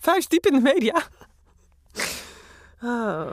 vuist 0.00 0.30
diep 0.30 0.46
in 0.46 0.52
de 0.52 0.60
media. 0.60 1.02
Oh. 2.82 3.26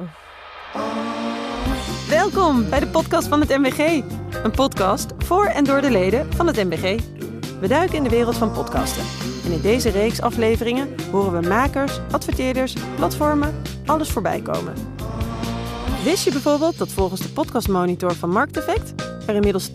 Welkom 2.10 2.70
bij 2.70 2.80
de 2.80 2.88
podcast 2.88 3.28
van 3.28 3.40
het 3.40 3.50
MBG. 3.50 4.04
Een 4.44 4.52
podcast 4.52 5.12
voor 5.18 5.46
en 5.46 5.64
door 5.64 5.82
de 5.82 5.92
leden 5.92 6.34
van 6.34 6.48
het 6.48 6.56
MBG. 6.56 7.00
We 7.60 7.68
duiken 7.68 7.96
in 7.98 8.04
de 8.04 8.10
wereld 8.10 8.36
van 8.36 8.52
podcasten. 8.52 9.04
En 9.46 9.52
in 9.52 9.62
deze 9.62 9.90
reeks 9.90 10.22
afleveringen 10.22 10.96
horen 11.12 11.42
we 11.42 11.48
makers, 11.48 12.00
adverteerders, 12.12 12.74
platformen, 12.96 13.62
alles 13.86 14.10
voorbij 14.10 14.42
komen. 14.42 14.74
Wist 16.04 16.24
je 16.24 16.32
bijvoorbeeld 16.32 16.78
dat 16.78 16.90
volgens 16.90 17.22
de 17.22 17.30
podcastmonitor 17.30 18.16
van 18.16 18.30
Markteffect 18.30 18.94
er 19.28 19.36
inmiddels 19.36 19.70
42% 19.70 19.74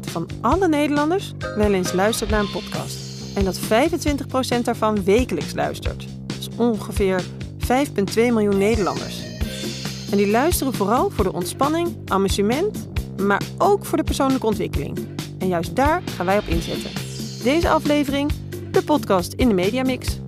van 0.00 0.28
alle 0.40 0.68
Nederlanders 0.68 1.32
wel 1.56 1.72
eens 1.72 1.92
luistert 1.92 2.30
naar 2.30 2.40
een 2.40 2.50
podcast? 2.50 3.07
En 3.38 3.44
dat 3.44 3.58
25% 3.58 4.62
daarvan 4.62 5.04
wekelijks 5.04 5.54
luistert. 5.54 6.06
Dat 6.26 6.36
is 6.38 6.48
ongeveer 6.56 7.22
5,2 7.22 8.14
miljoen 8.14 8.58
Nederlanders. 8.58 9.22
En 10.10 10.16
die 10.16 10.30
luisteren 10.30 10.74
vooral 10.74 11.10
voor 11.10 11.24
de 11.24 11.32
ontspanning, 11.32 11.96
amusement, 12.04 12.88
maar 13.22 13.42
ook 13.58 13.84
voor 13.84 13.98
de 13.98 14.04
persoonlijke 14.04 14.46
ontwikkeling. 14.46 14.98
En 15.38 15.48
juist 15.48 15.76
daar 15.76 16.02
gaan 16.16 16.26
wij 16.26 16.38
op 16.38 16.46
inzetten. 16.46 16.90
Deze 17.42 17.68
aflevering, 17.68 18.32
de 18.70 18.82
podcast 18.82 19.32
in 19.32 19.48
de 19.48 19.54
Mediamix. 19.54 20.18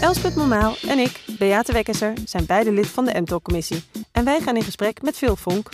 Elspeth 0.00 0.34
Momaal 0.34 0.74
en 0.88 0.98
ik, 0.98 1.20
Beate 1.38 1.72
Wekkesser, 1.72 2.12
zijn 2.24 2.46
beide 2.46 2.72
lid 2.72 2.86
van 2.86 3.04
de 3.04 3.20
MTOC-commissie. 3.20 3.82
En 4.12 4.24
wij 4.24 4.40
gaan 4.40 4.56
in 4.56 4.62
gesprek 4.62 5.02
met 5.02 5.16
Phil 5.16 5.36
Vonk. 5.36 5.68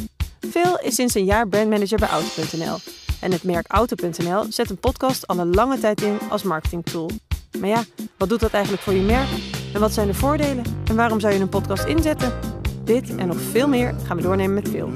Phil 0.51 0.79
is 0.79 0.95
sinds 0.95 1.15
een 1.15 1.25
jaar 1.25 1.49
brandmanager 1.49 1.99
bij 1.99 2.09
Auto.nl. 2.09 3.02
En 3.23 3.33
het 3.33 3.43
merk 3.43 3.67
Auto.nl 3.69 4.45
zet 4.49 4.71
een 4.71 4.79
podcast 4.79 5.27
al 5.27 5.39
een 5.39 5.55
lange 5.55 5.79
tijd 5.79 6.03
in 6.03 6.19
als 6.31 6.43
marketingtool. 6.43 7.11
Maar 7.59 7.69
ja, 7.69 7.85
wat 8.19 8.29
doet 8.29 8.41
dat 8.41 8.53
eigenlijk 8.53 8.83
voor 8.83 8.93
je 8.93 9.01
merk? 9.01 9.29
En 9.75 9.81
wat 9.81 9.93
zijn 9.93 10.07
de 10.07 10.15
voordelen? 10.15 10.65
En 10.89 10.97
waarom 10.97 11.21
zou 11.21 11.33
je 11.33 11.41
een 11.41 11.49
podcast 11.49 11.85
inzetten? 11.85 12.33
Dit 12.85 13.17
en 13.17 13.27
nog 13.27 13.41
veel 13.41 13.69
meer 13.69 13.95
gaan 14.05 14.17
we 14.17 14.23
doornemen 14.23 14.55
met 14.55 14.69
Phil. 14.69 14.91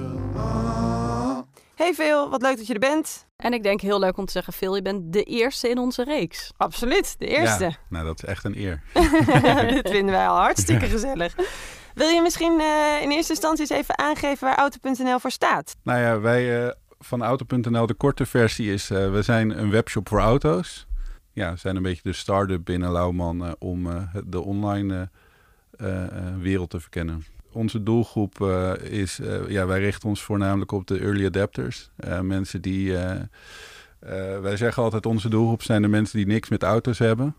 Hey 1.74 1.94
Phil, 1.94 2.30
wat 2.30 2.42
leuk 2.42 2.56
dat 2.56 2.66
je 2.66 2.72
er 2.72 2.78
bent. 2.78 3.26
En 3.36 3.52
ik 3.52 3.62
denk 3.62 3.80
heel 3.80 3.98
leuk 3.98 4.16
om 4.16 4.24
te 4.24 4.32
zeggen, 4.32 4.52
Phil, 4.52 4.74
je 4.74 4.82
bent 4.82 5.12
de 5.12 5.22
eerste 5.22 5.68
in 5.68 5.78
onze 5.78 6.04
reeks. 6.04 6.52
Absoluut, 6.56 7.14
de 7.18 7.26
eerste. 7.26 7.64
Ja, 7.64 7.76
nou, 7.88 8.04
dat 8.04 8.22
is 8.22 8.28
echt 8.28 8.44
een 8.44 8.58
eer. 8.58 8.82
Dit 9.74 9.88
vinden 9.90 10.14
wij 10.14 10.28
al 10.28 10.36
hartstikke 10.36 10.86
gezellig. 10.86 11.34
Wil 11.94 12.08
je 12.08 12.22
misschien 12.22 12.60
uh, 12.60 13.02
in 13.02 13.10
eerste 13.10 13.32
instantie 13.32 13.60
eens 13.60 13.70
even 13.70 13.98
aangeven 13.98 14.46
waar 14.46 14.56
Auto.nl 14.56 15.18
voor 15.18 15.30
staat? 15.30 15.74
Nou 15.82 16.00
ja, 16.00 16.20
wij 16.20 16.64
uh, 16.64 16.70
van 16.98 17.22
Auto.nl, 17.22 17.86
de 17.86 17.94
korte 17.94 18.26
versie 18.26 18.72
is, 18.72 18.90
uh, 18.90 19.10
we 19.10 19.22
zijn 19.22 19.58
een 19.58 19.70
webshop 19.70 20.08
voor 20.08 20.20
auto's. 20.20 20.86
Ja, 21.32 21.52
we 21.52 21.58
zijn 21.58 21.76
een 21.76 21.82
beetje 21.82 22.02
de 22.02 22.12
start-up 22.12 22.64
binnen 22.64 22.92
Lauwman 22.92 23.56
om 23.58 24.08
de 24.26 24.40
online 24.40 25.08
wereld 26.40 26.70
te 26.70 26.80
verkennen 26.80 27.24
onze 27.56 27.82
doelgroep 27.82 28.40
is, 28.82 29.20
ja, 29.48 29.66
wij 29.66 29.78
richten 29.78 30.08
ons 30.08 30.22
voornamelijk 30.22 30.72
op 30.72 30.86
de 30.86 30.98
early 30.98 31.26
adapters. 31.26 31.90
Mensen 32.22 32.60
die, 32.62 32.92
wij 34.40 34.56
zeggen 34.56 34.82
altijd 34.82 35.06
onze 35.06 35.28
doelgroep 35.28 35.62
zijn 35.62 35.82
de 35.82 35.88
mensen 35.88 36.18
die 36.18 36.26
niks 36.26 36.48
met 36.48 36.62
auto's 36.62 36.98
hebben. 36.98 37.36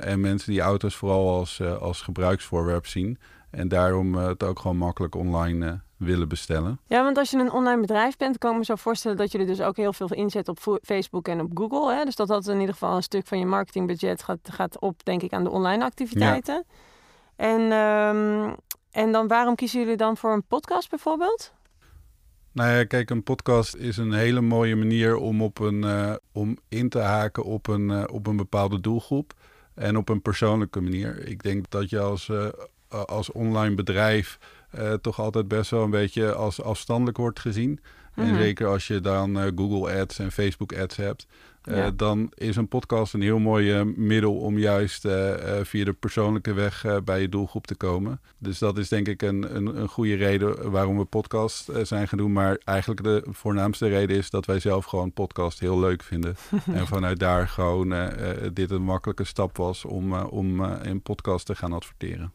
en 0.00 0.20
mensen 0.20 0.52
die 0.52 0.60
auto's 0.60 0.96
vooral 0.96 1.38
als, 1.38 1.62
als 1.62 2.02
gebruiksvoorwerp 2.02 2.86
zien. 2.86 3.18
En 3.50 3.68
daarom 3.68 4.14
het 4.14 4.42
ook 4.42 4.58
gewoon 4.58 4.76
makkelijk 4.76 5.14
online 5.14 5.80
willen 5.98 6.28
bestellen. 6.28 6.80
Ja, 6.86 7.02
want 7.02 7.18
als 7.18 7.30
je 7.30 7.38
een 7.38 7.52
online 7.52 7.80
bedrijf 7.80 8.16
bent, 8.16 8.38
kan 8.38 8.52
ik 8.52 8.58
me 8.58 8.64
zo 8.64 8.74
voorstellen 8.74 9.16
dat 9.16 9.32
je 9.32 9.38
er 9.38 9.46
dus 9.46 9.60
ook 9.60 9.76
heel 9.76 9.92
veel 9.92 10.12
inzet 10.12 10.48
op 10.48 10.78
Facebook 10.82 11.28
en 11.28 11.40
op 11.40 11.50
Google. 11.54 11.94
Hè? 11.94 12.04
Dus 12.04 12.16
dat 12.16 12.28
dat 12.28 12.46
in 12.46 12.60
ieder 12.60 12.74
geval 12.74 12.96
een 12.96 13.02
stuk 13.02 13.26
van 13.26 13.38
je 13.38 13.46
marketingbudget 13.46 14.22
gaat, 14.22 14.38
gaat 14.42 14.80
op, 14.80 15.04
denk 15.04 15.22
ik, 15.22 15.32
aan 15.32 15.44
de 15.44 15.50
online 15.50 15.84
activiteiten. 15.84 16.64
Ja. 16.66 16.74
En 17.36 17.72
um, 17.72 18.54
en 18.90 19.12
dan 19.12 19.28
waarom 19.28 19.54
kiezen 19.54 19.80
jullie 19.80 19.96
dan 19.96 20.16
voor 20.16 20.32
een 20.32 20.44
podcast 20.44 20.90
bijvoorbeeld? 20.90 21.52
Nou 22.52 22.70
ja, 22.70 22.84
kijk, 22.84 23.10
een 23.10 23.22
podcast 23.22 23.74
is 23.74 23.96
een 23.96 24.12
hele 24.12 24.40
mooie 24.40 24.76
manier 24.76 25.16
om, 25.16 25.42
op 25.42 25.58
een, 25.58 25.82
uh, 25.82 26.14
om 26.32 26.58
in 26.68 26.88
te 26.88 26.98
haken 26.98 27.44
op 27.44 27.66
een, 27.66 27.90
uh, 27.90 28.04
op 28.12 28.26
een 28.26 28.36
bepaalde 28.36 28.80
doelgroep. 28.80 29.32
En 29.74 29.96
op 29.96 30.08
een 30.08 30.22
persoonlijke 30.22 30.80
manier. 30.80 31.26
Ik 31.28 31.42
denk 31.42 31.70
dat 31.70 31.90
je 31.90 32.00
als, 32.00 32.28
uh, 32.28 32.48
als 32.88 33.32
online 33.32 33.74
bedrijf 33.74 34.38
toch 35.00 35.20
altijd 35.20 35.48
best 35.48 35.70
wel 35.70 35.82
een 35.82 35.90
beetje 35.90 36.32
als 36.34 36.62
afstandelijk 36.62 37.16
wordt 37.16 37.40
gezien. 37.40 37.70
Mm 37.70 37.78
-hmm. 38.24 38.34
En 38.34 38.40
zeker 38.40 38.66
als 38.66 38.86
je 38.86 39.00
dan 39.00 39.52
Google 39.56 40.00
Ads 40.00 40.18
en 40.18 40.32
Facebook 40.32 40.72
Ads 40.72 40.96
hebt. 40.96 41.26
Uh, 41.64 41.76
ja. 41.76 41.90
dan 41.90 42.32
is 42.34 42.56
een 42.56 42.68
podcast 42.68 43.14
een 43.14 43.22
heel 43.22 43.38
mooi 43.38 43.84
middel 43.84 44.34
om 44.34 44.58
juist 44.58 45.00
via 45.62 45.84
de 45.84 45.92
persoonlijke 46.00 46.52
weg 46.52 46.84
bij 47.04 47.20
je 47.20 47.28
doelgroep 47.28 47.66
te 47.66 47.74
komen. 47.74 48.20
Dus 48.38 48.58
dat 48.58 48.78
is 48.78 48.88
denk 48.88 49.08
ik 49.08 49.22
een, 49.22 49.56
een, 49.56 49.80
een 49.80 49.88
goede 49.88 50.14
reden 50.14 50.70
waarom 50.70 50.98
we 50.98 51.04
podcast 51.04 51.70
zijn 51.82 52.08
gaan 52.08 52.18
doen. 52.18 52.32
Maar 52.32 52.58
eigenlijk 52.64 53.02
de 53.02 53.24
voornaamste 53.30 53.88
reden 53.88 54.16
is 54.16 54.30
dat 54.30 54.46
wij 54.46 54.60
zelf 54.60 54.84
gewoon 54.84 55.12
podcast 55.12 55.60
heel 55.60 55.80
leuk 55.80 56.02
vinden. 56.02 56.36
en 56.72 56.86
vanuit 56.86 57.18
daar 57.18 57.48
gewoon 57.48 57.94
dit 58.52 58.70
een 58.70 58.82
makkelijke 58.82 59.24
stap 59.24 59.56
was 59.56 59.84
om, 59.84 60.12
om 60.14 60.64
in 60.64 61.02
podcast 61.02 61.46
te 61.46 61.54
gaan 61.54 61.72
adverteren. 61.72 62.32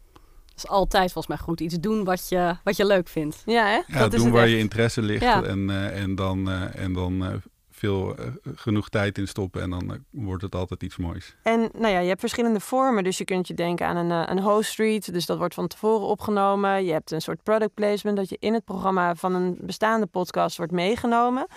Dat 0.55 0.63
is 0.63 0.67
altijd 0.67 1.11
volgens 1.11 1.27
mij 1.35 1.45
goed. 1.45 1.59
Iets 1.59 1.75
doen 1.79 2.03
wat 2.03 2.29
je, 2.29 2.55
wat 2.63 2.75
je 2.75 2.85
leuk 2.85 3.07
vindt. 3.07 3.41
Ja, 3.45 3.65
hè? 3.65 3.81
Ja, 3.87 3.99
dat 3.99 4.11
doen 4.11 4.25
is 4.25 4.31
waar 4.31 4.43
echt. 4.43 4.51
je 4.51 4.57
interesse 4.57 5.01
ligt. 5.01 5.23
Ja. 5.23 5.43
En, 5.43 5.91
en 5.93 6.15
dan, 6.15 6.49
en 6.49 6.93
dan 6.93 7.41
veel 7.83 8.19
uh, 8.19 8.25
genoeg 8.55 8.89
tijd 8.89 9.17
in 9.17 9.27
stoppen 9.27 9.61
en 9.61 9.69
dan 9.69 9.91
uh, 9.91 9.97
wordt 10.09 10.43
het 10.43 10.55
altijd 10.55 10.83
iets 10.83 10.97
moois. 10.97 11.35
En 11.43 11.69
nou 11.73 11.93
ja, 11.93 11.99
je 11.99 12.07
hebt 12.07 12.19
verschillende 12.19 12.59
vormen, 12.59 13.03
dus 13.03 13.17
je 13.17 13.23
kunt 13.23 13.47
je 13.47 13.53
denken 13.53 13.87
aan 13.87 13.95
een, 13.95 14.09
uh, 14.09 14.23
een 14.25 14.39
host 14.39 14.71
street, 14.71 15.13
dus 15.13 15.25
dat 15.25 15.37
wordt 15.37 15.53
van 15.53 15.67
tevoren 15.67 16.07
opgenomen. 16.07 16.85
Je 16.85 16.91
hebt 16.91 17.11
een 17.11 17.21
soort 17.21 17.43
product 17.43 17.73
placement 17.73 18.17
dat 18.17 18.29
je 18.29 18.37
in 18.39 18.53
het 18.53 18.65
programma 18.65 19.15
van 19.15 19.35
een 19.35 19.57
bestaande 19.61 20.05
podcast 20.05 20.57
wordt 20.57 20.71
meegenomen. 20.71 21.47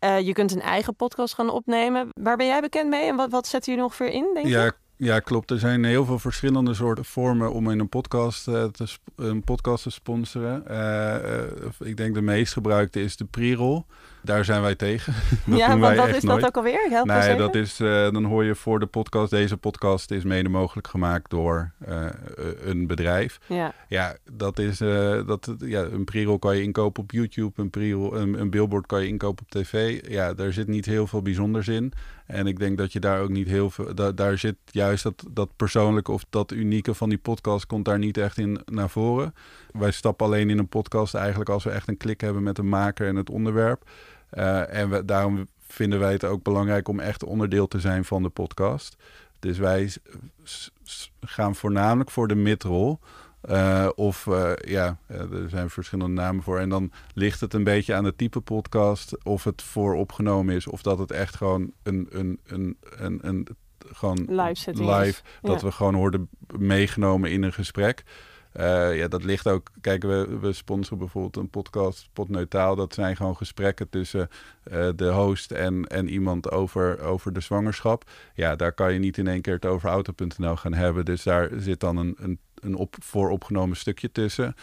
je 0.00 0.32
kunt 0.32 0.52
een 0.52 0.60
eigen 0.60 0.96
podcast 0.96 1.34
gaan 1.34 1.50
opnemen. 1.50 2.08
Waar 2.12 2.36
ben 2.36 2.46
jij 2.46 2.60
bekend 2.60 2.88
mee 2.88 3.08
en 3.08 3.16
wat, 3.16 3.30
wat 3.30 3.46
zetten 3.46 3.72
jullie 3.72 3.86
ongeveer 3.88 4.10
in, 4.10 4.30
denk 4.34 4.46
ja, 4.46 4.64
je? 4.64 4.72
Ja, 4.98 5.20
klopt. 5.20 5.50
Er 5.50 5.58
zijn 5.58 5.84
heel 5.84 6.04
veel 6.04 6.18
verschillende 6.18 6.74
soorten 6.74 7.04
vormen 7.04 7.52
om 7.52 7.70
in 7.70 7.78
een 7.78 7.88
podcast, 7.88 8.48
uh, 8.48 8.64
te, 8.64 8.86
een 9.16 9.42
podcast 9.42 9.82
te 9.82 9.90
sponsoren. 9.90 10.64
Uh, 10.70 10.76
uh, 10.78 11.88
ik 11.88 11.96
denk 11.96 12.14
de 12.14 12.22
meest 12.22 12.52
gebruikte 12.52 13.02
is 13.02 13.16
de 13.16 13.24
pre-roll. 13.24 13.82
Daar 14.26 14.44
zijn 14.44 14.62
wij 14.62 14.74
tegen. 14.74 15.14
dat 15.46 15.58
ja, 15.58 15.78
want 15.78 15.96
wat 15.96 16.08
is 16.08 16.22
nooit. 16.22 16.40
dat 16.40 16.48
ook 16.48 16.56
alweer? 16.56 16.86
Help 16.90 17.06
nee, 17.06 17.36
dat 17.36 17.54
is, 17.54 17.76
dan 17.76 18.24
hoor 18.24 18.44
je 18.44 18.54
voor 18.54 18.78
de 18.78 18.86
podcast, 18.86 19.30
deze 19.30 19.56
podcast 19.56 20.10
is 20.10 20.24
mede 20.24 20.48
mogelijk 20.48 20.88
gemaakt 20.88 21.30
door 21.30 21.72
een 22.60 22.86
bedrijf. 22.86 23.38
Ja, 23.46 23.74
ja 23.88 24.16
dat 24.32 24.58
is, 24.58 24.78
dat, 25.26 25.54
ja, 25.58 25.82
een 25.82 26.04
pre-roll 26.04 26.38
kan 26.38 26.56
je 26.56 26.62
inkopen 26.62 27.02
op 27.02 27.10
YouTube, 27.10 27.62
een, 27.62 27.70
pre-roll, 27.70 28.12
een, 28.12 28.40
een 28.40 28.50
billboard 28.50 28.86
kan 28.86 29.02
je 29.02 29.08
inkopen 29.08 29.44
op 29.44 29.50
tv. 29.50 30.00
Ja, 30.08 30.34
daar 30.34 30.52
zit 30.52 30.68
niet 30.68 30.86
heel 30.86 31.06
veel 31.06 31.22
bijzonders 31.22 31.68
in. 31.68 31.92
En 32.26 32.46
ik 32.46 32.58
denk 32.58 32.78
dat 32.78 32.92
je 32.92 33.00
daar 33.00 33.20
ook 33.20 33.28
niet 33.28 33.48
heel 33.48 33.70
veel, 33.70 33.94
da, 33.94 34.12
daar 34.12 34.38
zit 34.38 34.56
juist 34.64 35.02
dat, 35.02 35.24
dat 35.30 35.56
persoonlijke 35.56 36.12
of 36.12 36.24
dat 36.30 36.52
unieke 36.52 36.94
van 36.94 37.08
die 37.08 37.18
podcast 37.18 37.66
komt 37.66 37.84
daar 37.84 37.98
niet 37.98 38.16
echt 38.16 38.38
in 38.38 38.60
naar 38.64 38.90
voren. 38.90 39.34
Wij 39.72 39.90
stappen 39.90 40.26
alleen 40.26 40.50
in 40.50 40.58
een 40.58 40.68
podcast 40.68 41.14
eigenlijk 41.14 41.50
als 41.50 41.64
we 41.64 41.70
echt 41.70 41.88
een 41.88 41.96
klik 41.96 42.20
hebben 42.20 42.42
met 42.42 42.56
de 42.56 42.62
maker 42.62 43.08
en 43.08 43.16
het 43.16 43.30
onderwerp. 43.30 43.84
Uh, 44.34 44.74
en 44.74 44.90
we, 44.90 45.04
daarom 45.04 45.48
vinden 45.66 45.98
wij 45.98 46.12
het 46.12 46.24
ook 46.24 46.42
belangrijk 46.42 46.88
om 46.88 47.00
echt 47.00 47.24
onderdeel 47.24 47.68
te 47.68 47.80
zijn 47.80 48.04
van 48.04 48.22
de 48.22 48.28
podcast. 48.28 48.96
Dus 49.38 49.58
wij 49.58 49.92
gaan 51.20 51.54
voornamelijk 51.54 52.10
voor 52.10 52.28
de 52.28 52.34
midrol. 52.34 52.98
Uh, 53.50 53.88
of 53.94 54.26
uh, 54.26 54.52
ja, 54.56 54.98
er 55.06 55.48
zijn 55.48 55.70
verschillende 55.70 56.20
namen 56.20 56.42
voor. 56.42 56.58
En 56.58 56.68
dan 56.68 56.92
ligt 57.14 57.40
het 57.40 57.54
een 57.54 57.64
beetje 57.64 57.94
aan 57.94 58.04
het 58.04 58.18
type 58.18 58.40
podcast. 58.40 59.24
Of 59.24 59.44
het 59.44 59.62
vooropgenomen 59.62 60.54
is. 60.54 60.66
Of 60.66 60.82
dat 60.82 60.98
het 60.98 61.10
echt 61.10 61.36
gewoon 61.36 61.72
een, 61.82 62.06
een, 62.10 62.40
een, 62.46 62.76
een, 62.98 63.18
een 63.22 63.46
gewoon 63.92 64.18
live, 64.28 64.70
live 64.72 65.22
dat 65.42 65.60
ja. 65.60 65.66
we 65.66 65.72
gewoon 65.72 65.94
worden 65.94 66.28
meegenomen 66.58 67.30
in 67.30 67.42
een 67.42 67.52
gesprek. 67.52 68.04
Uh, 68.60 68.96
ja, 68.96 69.08
dat 69.08 69.24
ligt 69.24 69.48
ook. 69.48 69.70
Kijk, 69.80 70.02
we, 70.02 70.38
we 70.40 70.52
sponsoren 70.52 70.98
bijvoorbeeld 70.98 71.36
een 71.36 71.50
podcast, 71.50 72.08
Potneutraal. 72.12 72.76
Dat 72.76 72.94
zijn 72.94 73.16
gewoon 73.16 73.36
gesprekken 73.36 73.88
tussen 73.88 74.28
uh, 74.72 74.88
de 74.96 75.08
host 75.08 75.50
en, 75.50 75.86
en 75.86 76.08
iemand 76.08 76.50
over, 76.50 77.00
over 77.00 77.32
de 77.32 77.40
zwangerschap. 77.40 78.10
Ja, 78.34 78.56
daar 78.56 78.72
kan 78.72 78.92
je 78.92 78.98
niet 78.98 79.18
in 79.18 79.26
één 79.26 79.40
keer 79.40 79.54
het 79.54 79.66
over 79.66 79.88
auto.nl 79.88 80.56
gaan 80.56 80.74
hebben. 80.74 81.04
Dus 81.04 81.22
daar 81.22 81.50
zit 81.56 81.80
dan 81.80 81.96
een, 81.96 82.14
een, 82.18 82.38
een 82.54 82.74
op, 82.74 82.96
vooropgenomen 82.98 83.76
stukje 83.76 84.12
tussen. 84.12 84.54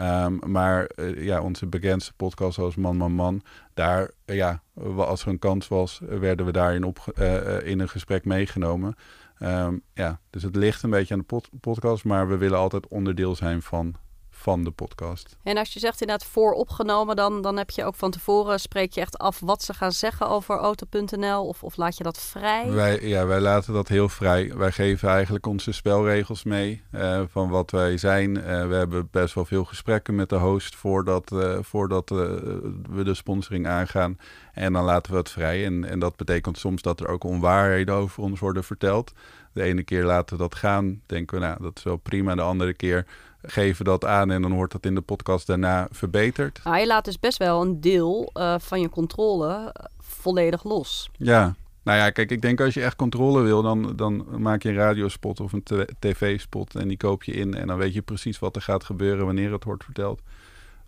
Um, 0.00 0.38
maar 0.46 0.90
uh, 0.96 1.24
ja, 1.24 1.42
onze 1.42 1.66
bekendste 1.66 2.12
podcast 2.16 2.54
zoals 2.54 2.76
Man 2.76 2.96
Man 2.96 3.12
Man, 3.12 3.42
daar, 3.74 4.10
ja, 4.24 4.62
als 4.96 5.22
er 5.22 5.28
een 5.28 5.38
kans 5.38 5.68
was, 5.68 6.00
werden 6.08 6.46
we 6.46 6.52
daarin 6.52 6.84
op, 6.84 7.20
in 7.64 7.80
een 7.80 7.88
gesprek 7.88 8.24
meegenomen. 8.24 8.96
Um, 9.40 9.82
ja, 9.94 10.20
dus 10.30 10.42
het 10.42 10.56
ligt 10.56 10.82
een 10.82 10.90
beetje 10.90 11.14
aan 11.14 11.20
de 11.20 11.26
pod 11.26 11.48
podcast, 11.60 12.04
maar 12.04 12.28
we 12.28 12.36
willen 12.36 12.58
altijd 12.58 12.88
onderdeel 12.88 13.34
zijn 13.34 13.62
van, 13.62 13.94
van 14.38 14.64
de 14.64 14.70
podcast. 14.70 15.36
En 15.42 15.56
als 15.56 15.72
je 15.72 15.78
zegt 15.78 16.00
inderdaad 16.00 16.28
vooropgenomen, 16.28 17.16
dan, 17.16 17.42
dan 17.42 17.56
heb 17.56 17.70
je 17.70 17.84
ook 17.84 17.94
van 17.94 18.10
tevoren, 18.10 18.60
spreek 18.60 18.92
je 18.92 19.00
echt 19.00 19.18
af 19.18 19.40
wat 19.40 19.62
ze 19.62 19.74
gaan 19.74 19.92
zeggen 19.92 20.28
over 20.28 20.56
auto.nl 20.56 21.46
of, 21.46 21.62
of 21.62 21.76
laat 21.76 21.96
je 21.96 22.02
dat 22.04 22.20
vrij? 22.20 22.70
Wij, 22.70 23.08
ja, 23.08 23.26
wij 23.26 23.40
laten 23.40 23.72
dat 23.72 23.88
heel 23.88 24.08
vrij. 24.08 24.52
Wij 24.56 24.72
geven 24.72 25.08
eigenlijk 25.08 25.46
onze 25.46 25.72
spelregels 25.72 26.44
mee 26.44 26.82
uh, 26.92 27.22
van 27.28 27.48
wat 27.48 27.70
wij 27.70 27.96
zijn. 27.96 28.36
Uh, 28.36 28.42
we 28.42 28.74
hebben 28.74 29.08
best 29.10 29.34
wel 29.34 29.44
veel 29.44 29.64
gesprekken 29.64 30.14
met 30.14 30.28
de 30.28 30.36
host 30.36 30.76
voordat, 30.76 31.30
uh, 31.32 31.58
voordat 31.60 32.08
we 32.08 33.02
de 33.04 33.14
sponsoring 33.14 33.66
aangaan. 33.66 34.18
En 34.52 34.72
dan 34.72 34.84
laten 34.84 35.12
we 35.12 35.18
het 35.18 35.30
vrij. 35.30 35.64
En, 35.64 35.84
en 35.84 35.98
dat 35.98 36.16
betekent 36.16 36.58
soms 36.58 36.82
dat 36.82 37.00
er 37.00 37.08
ook 37.08 37.24
onwaarheden 37.24 37.94
over 37.94 38.22
ons 38.22 38.40
worden 38.40 38.64
verteld. 38.64 39.12
De 39.52 39.62
ene 39.62 39.82
keer 39.82 40.04
laten 40.04 40.36
we 40.36 40.42
dat 40.42 40.54
gaan, 40.54 41.00
denken 41.06 41.38
we, 41.38 41.44
nou, 41.44 41.62
dat 41.62 41.76
is 41.76 41.82
wel 41.82 41.96
prima. 41.96 42.34
De 42.34 42.42
andere 42.42 42.74
keer 42.74 43.06
geven 43.42 43.84
dat 43.84 44.04
aan 44.04 44.30
en 44.30 44.42
dan 44.42 44.52
wordt 44.52 44.72
dat 44.72 44.86
in 44.86 44.94
de 44.94 45.00
podcast 45.00 45.46
daarna 45.46 45.88
verbeterd. 45.90 46.60
Nou, 46.64 46.78
je 46.78 46.86
laat 46.86 47.04
dus 47.04 47.18
best 47.18 47.38
wel 47.38 47.62
een 47.62 47.80
deel 47.80 48.30
uh, 48.34 48.54
van 48.58 48.80
je 48.80 48.88
controle 48.88 49.48
eh, 49.72 49.84
volledig 49.98 50.64
los. 50.64 51.10
Ja, 51.12 51.54
nou 51.82 51.98
ja, 51.98 52.10
kijk, 52.10 52.30
ik 52.30 52.42
denk 52.42 52.60
als 52.60 52.74
je 52.74 52.82
echt 52.82 52.96
controle 52.96 53.42
wil, 53.42 53.62
dan, 53.62 53.92
dan 53.96 54.26
maak 54.38 54.62
je 54.62 54.68
een 54.68 54.74
radiospot 54.74 55.40
of 55.40 55.52
een 55.52 55.64
tv-spot 55.98 56.74
en 56.74 56.88
die 56.88 56.96
koop 56.96 57.24
je 57.24 57.32
in. 57.32 57.54
En 57.54 57.66
dan 57.66 57.78
weet 57.78 57.94
je 57.94 58.02
precies 58.02 58.38
wat 58.38 58.56
er 58.56 58.62
gaat 58.62 58.84
gebeuren 58.84 59.24
wanneer 59.24 59.52
het 59.52 59.64
wordt 59.64 59.84
verteld. 59.84 60.20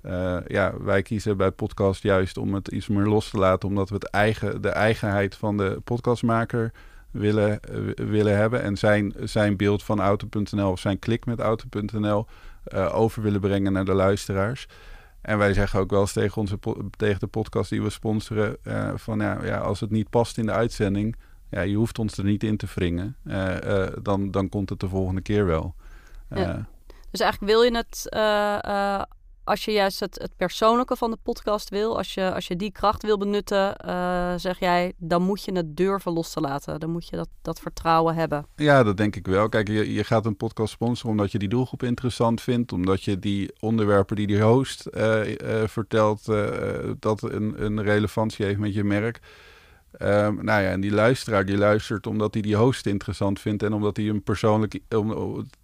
Uh, 0.02 0.36
ja, 0.46 0.72
wij 0.80 1.02
kiezen 1.02 1.36
bij 1.36 1.50
podcast 1.50 2.02
juist 2.02 2.36
om 2.36 2.54
het 2.54 2.68
iets 2.68 2.88
meer 2.88 3.06
los 3.06 3.30
te 3.30 3.38
laten, 3.38 3.68
omdat 3.68 3.88
we 3.88 3.94
het 3.94 4.10
eigen, 4.10 4.62
de 4.62 4.68
eigenheid 4.68 5.34
van 5.34 5.56
de 5.56 5.80
podcastmaker 5.84 6.72
willen, 7.10 7.60
willen 7.94 8.36
hebben. 8.36 8.62
En 8.62 8.76
zijn, 8.76 9.14
zijn 9.22 9.56
beeld 9.56 9.82
van 9.82 10.00
auto.nl 10.00 10.70
of 10.70 10.80
zijn 10.80 10.98
klik 10.98 11.26
met 11.26 11.40
auto.nl 11.40 12.26
uh, 12.74 12.94
over 12.94 13.22
willen 13.22 13.40
brengen 13.40 13.72
naar 13.72 13.84
de 13.84 13.94
luisteraars. 13.94 14.66
En 15.20 15.38
wij 15.38 15.52
zeggen 15.52 15.80
ook 15.80 15.90
wel 15.90 16.00
eens 16.00 16.12
tegen, 16.12 16.40
onze 16.40 16.58
tegen 16.96 17.20
de 17.20 17.26
podcast 17.26 17.70
die 17.70 17.82
we 17.82 17.90
sponsoren: 17.90 18.56
uh, 18.64 18.92
van 18.94 19.18
ja, 19.18 19.44
ja, 19.44 19.58
als 19.58 19.80
het 19.80 19.90
niet 19.90 20.10
past 20.10 20.38
in 20.38 20.46
de 20.46 20.52
uitzending, 20.52 21.16
ja, 21.50 21.60
je 21.60 21.76
hoeft 21.76 21.98
ons 21.98 22.16
er 22.16 22.24
niet 22.24 22.42
in 22.42 22.56
te 22.56 22.66
wringen. 22.74 23.16
Uh, 23.24 23.86
dan, 24.02 24.30
dan 24.30 24.48
komt 24.48 24.70
het 24.70 24.80
de 24.80 24.88
volgende 24.88 25.20
keer 25.20 25.46
wel. 25.46 25.74
Ja. 26.34 26.68
Dus 27.10 27.20
eigenlijk 27.20 27.52
wil 27.52 27.62
je 27.62 27.76
het 27.76 28.06
als 29.44 29.64
je 29.64 29.72
juist 29.72 30.00
het, 30.00 30.18
het, 30.20 30.36
persoonlijke 30.36 30.96
van 30.96 31.10
de 31.10 31.16
podcast 31.22 31.68
wil, 31.68 31.96
als 31.96 32.14
je, 32.14 32.34
als 32.34 32.46
je 32.46 32.56
die 32.56 32.72
kracht 32.72 33.02
wil 33.02 33.18
benutten, 33.18 33.76
uh, 33.86 34.32
zeg 34.36 34.58
jij, 34.58 34.92
dan 34.96 35.22
moet 35.22 35.44
je 35.44 35.52
het 35.52 35.76
durven 35.76 36.12
los 36.12 36.32
te 36.32 36.40
laten. 36.40 36.80
Dan 36.80 36.90
moet 36.90 37.08
je 37.08 37.16
dat, 37.16 37.28
dat 37.42 37.60
vertrouwen 37.60 38.14
hebben. 38.14 38.46
Ja, 38.56 38.82
dat 38.82 38.96
denk 38.96 39.16
ik 39.16 39.26
wel. 39.26 39.48
Kijk, 39.48 39.68
je, 39.68 39.92
je 39.92 40.04
gaat 40.04 40.26
een 40.26 40.36
podcast 40.36 40.72
sponsoren 40.72 41.10
omdat 41.10 41.32
je 41.32 41.38
die 41.38 41.48
doelgroep 41.48 41.82
interessant 41.82 42.40
vindt, 42.40 42.72
omdat 42.72 43.02
je 43.02 43.18
die 43.18 43.50
onderwerpen 43.60 44.16
die 44.16 44.26
die 44.26 44.42
host 44.42 44.88
uh, 44.92 45.28
uh, 45.28 45.36
vertelt, 45.66 46.24
dat 46.98 47.22
een, 47.22 47.64
een 47.64 47.82
relevantie 47.82 48.44
heeft 48.44 48.58
met 48.58 48.74
je 48.74 48.84
merk. 48.84 49.20
Um, 49.98 50.44
nou 50.44 50.62
ja, 50.62 50.70
en 50.70 50.80
die 50.80 50.92
luisteraar 50.92 51.44
die 51.44 51.56
luistert 51.56 52.06
omdat 52.06 52.34
hij 52.34 52.42
die 52.42 52.56
host 52.56 52.86
interessant 52.86 53.40
vindt 53.40 53.62
en 53.62 53.72
omdat 53.72 53.96
hij 53.96 54.08
een 54.08 54.22
persoonlijk, 54.22 54.78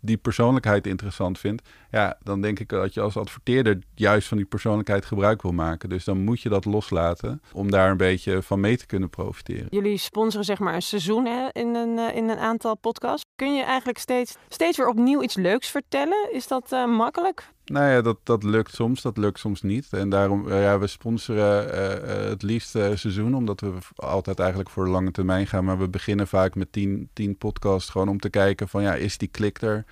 die 0.01 0.17
persoonlijkheid 0.17 0.87
interessant 0.87 1.39
vindt. 1.39 1.69
Ja, 1.91 2.19
dan 2.23 2.41
denk 2.41 2.59
ik 2.59 2.69
dat 2.69 2.95
je 2.95 3.01
als 3.01 3.17
adverteerder 3.17 3.79
juist 3.95 4.29
van 4.29 4.37
die 4.37 4.47
persoonlijkheid 4.47 5.05
gebruik 5.05 5.43
wil 5.43 5.53
maken. 5.53 5.89
Dus 5.89 6.05
dan 6.05 6.25
moet 6.25 6.41
je 6.41 6.49
dat 6.49 6.65
loslaten 6.65 7.43
om 7.53 7.71
daar 7.71 7.91
een 7.91 7.97
beetje 7.97 8.43
van 8.43 8.61
mee 8.61 8.77
te 8.77 8.87
kunnen 8.87 9.11
profiteren. 9.11 9.67
Jullie 9.71 9.99
sponsoren 9.99 10.45
zeg 10.45 10.59
maar 10.59 10.75
een 10.75 10.83
seizoen 10.83 11.25
hè, 11.25 11.49
in, 11.53 11.75
een, 11.75 11.99
uh, 11.99 12.17
in 12.17 12.29
een 12.29 12.39
aantal 12.39 12.77
podcasts. 12.77 13.25
Kun 13.35 13.55
je 13.55 13.63
eigenlijk 13.63 13.99
steeds, 13.99 14.37
steeds 14.49 14.77
weer 14.77 14.89
opnieuw 14.89 15.23
iets 15.23 15.35
leuks 15.35 15.69
vertellen? 15.71 16.29
Is 16.33 16.47
dat 16.47 16.73
uh, 16.73 16.87
makkelijk? 16.87 17.55
Nou 17.67 17.91
ja, 17.91 18.01
dat, 18.03 18.19
dat 18.23 18.43
lukt 18.43 18.75
soms, 18.75 19.03
dat 19.03 19.17
lukt 19.17 19.39
soms 19.39 19.63
niet. 19.63 19.87
En 19.91 20.09
daarom, 20.09 20.49
uh, 20.49 20.63
ja, 20.63 20.79
we 20.79 20.87
sponsoren 20.87 21.67
uh, 21.67 22.29
het 22.29 22.43
liefst 22.43 22.71
seizoen, 22.71 23.35
omdat 23.35 23.61
we 23.61 23.73
altijd 23.97 24.39
eigenlijk 24.39 24.71
voor 24.71 24.85
de 24.85 24.91
lange 24.91 25.11
termijn 25.11 25.47
gaan. 25.47 25.65
Maar 25.65 25.79
we 25.79 25.89
beginnen 25.89 26.27
vaak 26.27 26.55
met 26.55 26.73
tien, 26.73 27.09
tien 27.13 27.37
podcasts, 27.37 27.91
gewoon 27.91 28.09
om 28.09 28.21
te 28.21 28.31
kijken 28.31 28.69
van, 28.69 28.83
ja, 28.83 28.95
is 28.95 29.19
die 29.19 29.29
klik 29.29 29.63
er? 29.63 29.85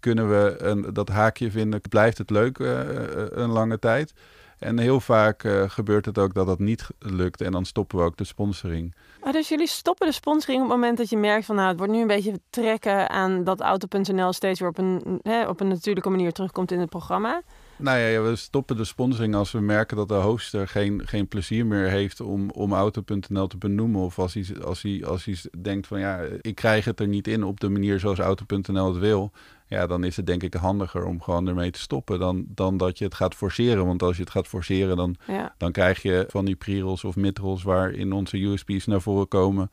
Kunnen 0.00 0.28
we 0.28 0.54
een, 0.58 0.92
dat 0.92 1.08
haakje 1.08 1.50
vinden? 1.50 1.80
Blijft 1.88 2.18
het 2.18 2.30
leuk 2.30 2.58
een 2.58 3.50
lange 3.50 3.78
tijd? 3.78 4.12
En 4.62 4.78
heel 4.78 5.00
vaak 5.00 5.44
uh, 5.44 5.62
gebeurt 5.66 6.04
het 6.04 6.18
ook 6.18 6.34
dat 6.34 6.46
dat 6.46 6.58
niet 6.58 6.86
lukt 6.98 7.40
en 7.40 7.52
dan 7.52 7.64
stoppen 7.64 7.98
we 7.98 8.04
ook 8.04 8.16
de 8.16 8.24
sponsoring. 8.24 8.94
Ah, 9.20 9.32
dus 9.32 9.48
jullie 9.48 9.68
stoppen 9.68 10.06
de 10.06 10.12
sponsoring 10.12 10.62
op 10.62 10.68
het 10.68 10.76
moment 10.78 10.98
dat 10.98 11.10
je 11.10 11.16
merkt 11.16 11.46
van 11.46 11.56
nou, 11.56 11.68
het 11.68 11.78
wordt 11.78 11.92
nu 11.92 12.00
een 12.00 12.06
beetje 12.06 12.40
trekken 12.50 13.10
aan 13.10 13.44
dat 13.44 13.60
auto.nl 13.60 14.32
steeds 14.32 14.60
weer 14.60 14.68
op 14.68 14.78
een, 14.78 15.20
hè, 15.22 15.48
op 15.48 15.60
een 15.60 15.68
natuurlijke 15.68 16.10
manier 16.10 16.32
terugkomt 16.32 16.72
in 16.72 16.80
het 16.80 16.88
programma? 16.88 17.42
Nou 17.76 17.98
ja, 17.98 18.22
we 18.22 18.36
stoppen 18.36 18.76
de 18.76 18.84
sponsoring 18.84 19.34
als 19.34 19.52
we 19.52 19.60
merken 19.60 19.96
dat 19.96 20.08
de 20.08 20.14
hoster 20.14 20.68
geen, 20.68 21.02
geen 21.04 21.28
plezier 21.28 21.66
meer 21.66 21.88
heeft 21.88 22.20
om, 22.20 22.50
om 22.50 22.72
auto.nl 22.72 23.46
te 23.46 23.56
benoemen. 23.56 24.00
Of 24.00 24.18
als 24.18 24.34
hij, 24.34 24.46
als, 24.64 24.82
hij, 24.82 25.04
als 25.06 25.24
hij 25.24 25.36
denkt 25.62 25.86
van 25.86 26.00
ja, 26.00 26.20
ik 26.40 26.54
krijg 26.54 26.84
het 26.84 27.00
er 27.00 27.08
niet 27.08 27.28
in 27.28 27.44
op 27.44 27.60
de 27.60 27.68
manier 27.68 28.00
zoals 28.00 28.18
auto.nl 28.18 28.86
het 28.86 28.98
wil 28.98 29.32
ja, 29.72 29.86
dan 29.86 30.04
is 30.04 30.16
het 30.16 30.26
denk 30.26 30.42
ik 30.42 30.54
handiger 30.54 31.04
om 31.04 31.22
gewoon 31.22 31.48
ermee 31.48 31.70
te 31.70 31.80
stoppen 31.80 32.18
dan, 32.18 32.44
dan 32.48 32.76
dat 32.76 32.98
je 32.98 33.04
het 33.04 33.14
gaat 33.14 33.34
forceren. 33.34 33.86
Want 33.86 34.02
als 34.02 34.16
je 34.16 34.22
het 34.22 34.30
gaat 34.30 34.46
forceren, 34.46 34.96
dan, 34.96 35.16
dan 35.56 35.72
krijg 35.72 36.02
je 36.02 36.24
van 36.28 36.44
die 36.44 36.56
pre-rolls 36.56 37.04
of 37.04 37.16
mid-rolls 37.16 37.64
in 37.92 38.12
onze 38.12 38.38
USP's 38.38 38.86
naar 38.86 39.00
voren 39.00 39.28
komen. 39.28 39.70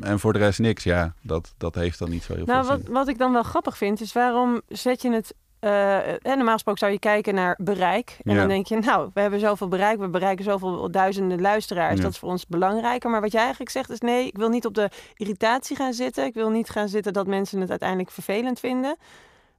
En 0.00 0.18
voor 0.18 0.32
de 0.32 0.38
rest 0.38 0.58
niks, 0.58 0.84
ja, 0.84 1.14
dat, 1.22 1.54
dat 1.56 1.74
heeft 1.74 1.98
dan 1.98 2.10
niet 2.10 2.22
zo 2.22 2.34
heel 2.34 2.44
nou, 2.44 2.64
veel 2.64 2.74
wat, 2.74 2.84
zin. 2.84 2.92
Wat 2.92 3.08
ik 3.08 3.18
dan 3.18 3.32
wel 3.32 3.42
grappig 3.42 3.76
vind, 3.76 4.00
is 4.00 4.12
waarom 4.12 4.60
zet 4.68 5.02
je 5.02 5.12
het... 5.12 5.34
Uh, 5.66 6.34
normaal 6.36 6.52
gesproken 6.52 6.80
zou 6.80 6.92
je 6.92 6.98
kijken 6.98 7.34
naar 7.34 7.58
bereik. 7.62 8.18
En 8.22 8.32
ja. 8.32 8.38
dan 8.38 8.48
denk 8.48 8.66
je, 8.66 8.78
nou, 8.78 9.10
we 9.14 9.20
hebben 9.20 9.40
zoveel 9.40 9.68
bereik. 9.68 9.98
We 9.98 10.08
bereiken 10.08 10.44
zoveel 10.44 10.90
duizenden 10.90 11.40
luisteraars. 11.40 11.96
Ja. 11.96 12.02
Dat 12.02 12.12
is 12.12 12.18
voor 12.18 12.28
ons 12.28 12.46
belangrijker. 12.46 13.10
Maar 13.10 13.20
wat 13.20 13.32
jij 13.32 13.40
eigenlijk 13.40 13.70
zegt 13.70 13.90
is, 13.90 14.00
nee, 14.00 14.26
ik 14.26 14.36
wil 14.36 14.48
niet 14.48 14.66
op 14.66 14.74
de 14.74 14.90
irritatie 15.14 15.76
gaan 15.76 15.92
zitten. 15.92 16.24
Ik 16.24 16.34
wil 16.34 16.50
niet 16.50 16.70
gaan 16.70 16.88
zitten 16.88 17.12
dat 17.12 17.26
mensen 17.26 17.60
het 17.60 17.70
uiteindelijk 17.70 18.10
vervelend 18.10 18.60
vinden. 18.60 18.96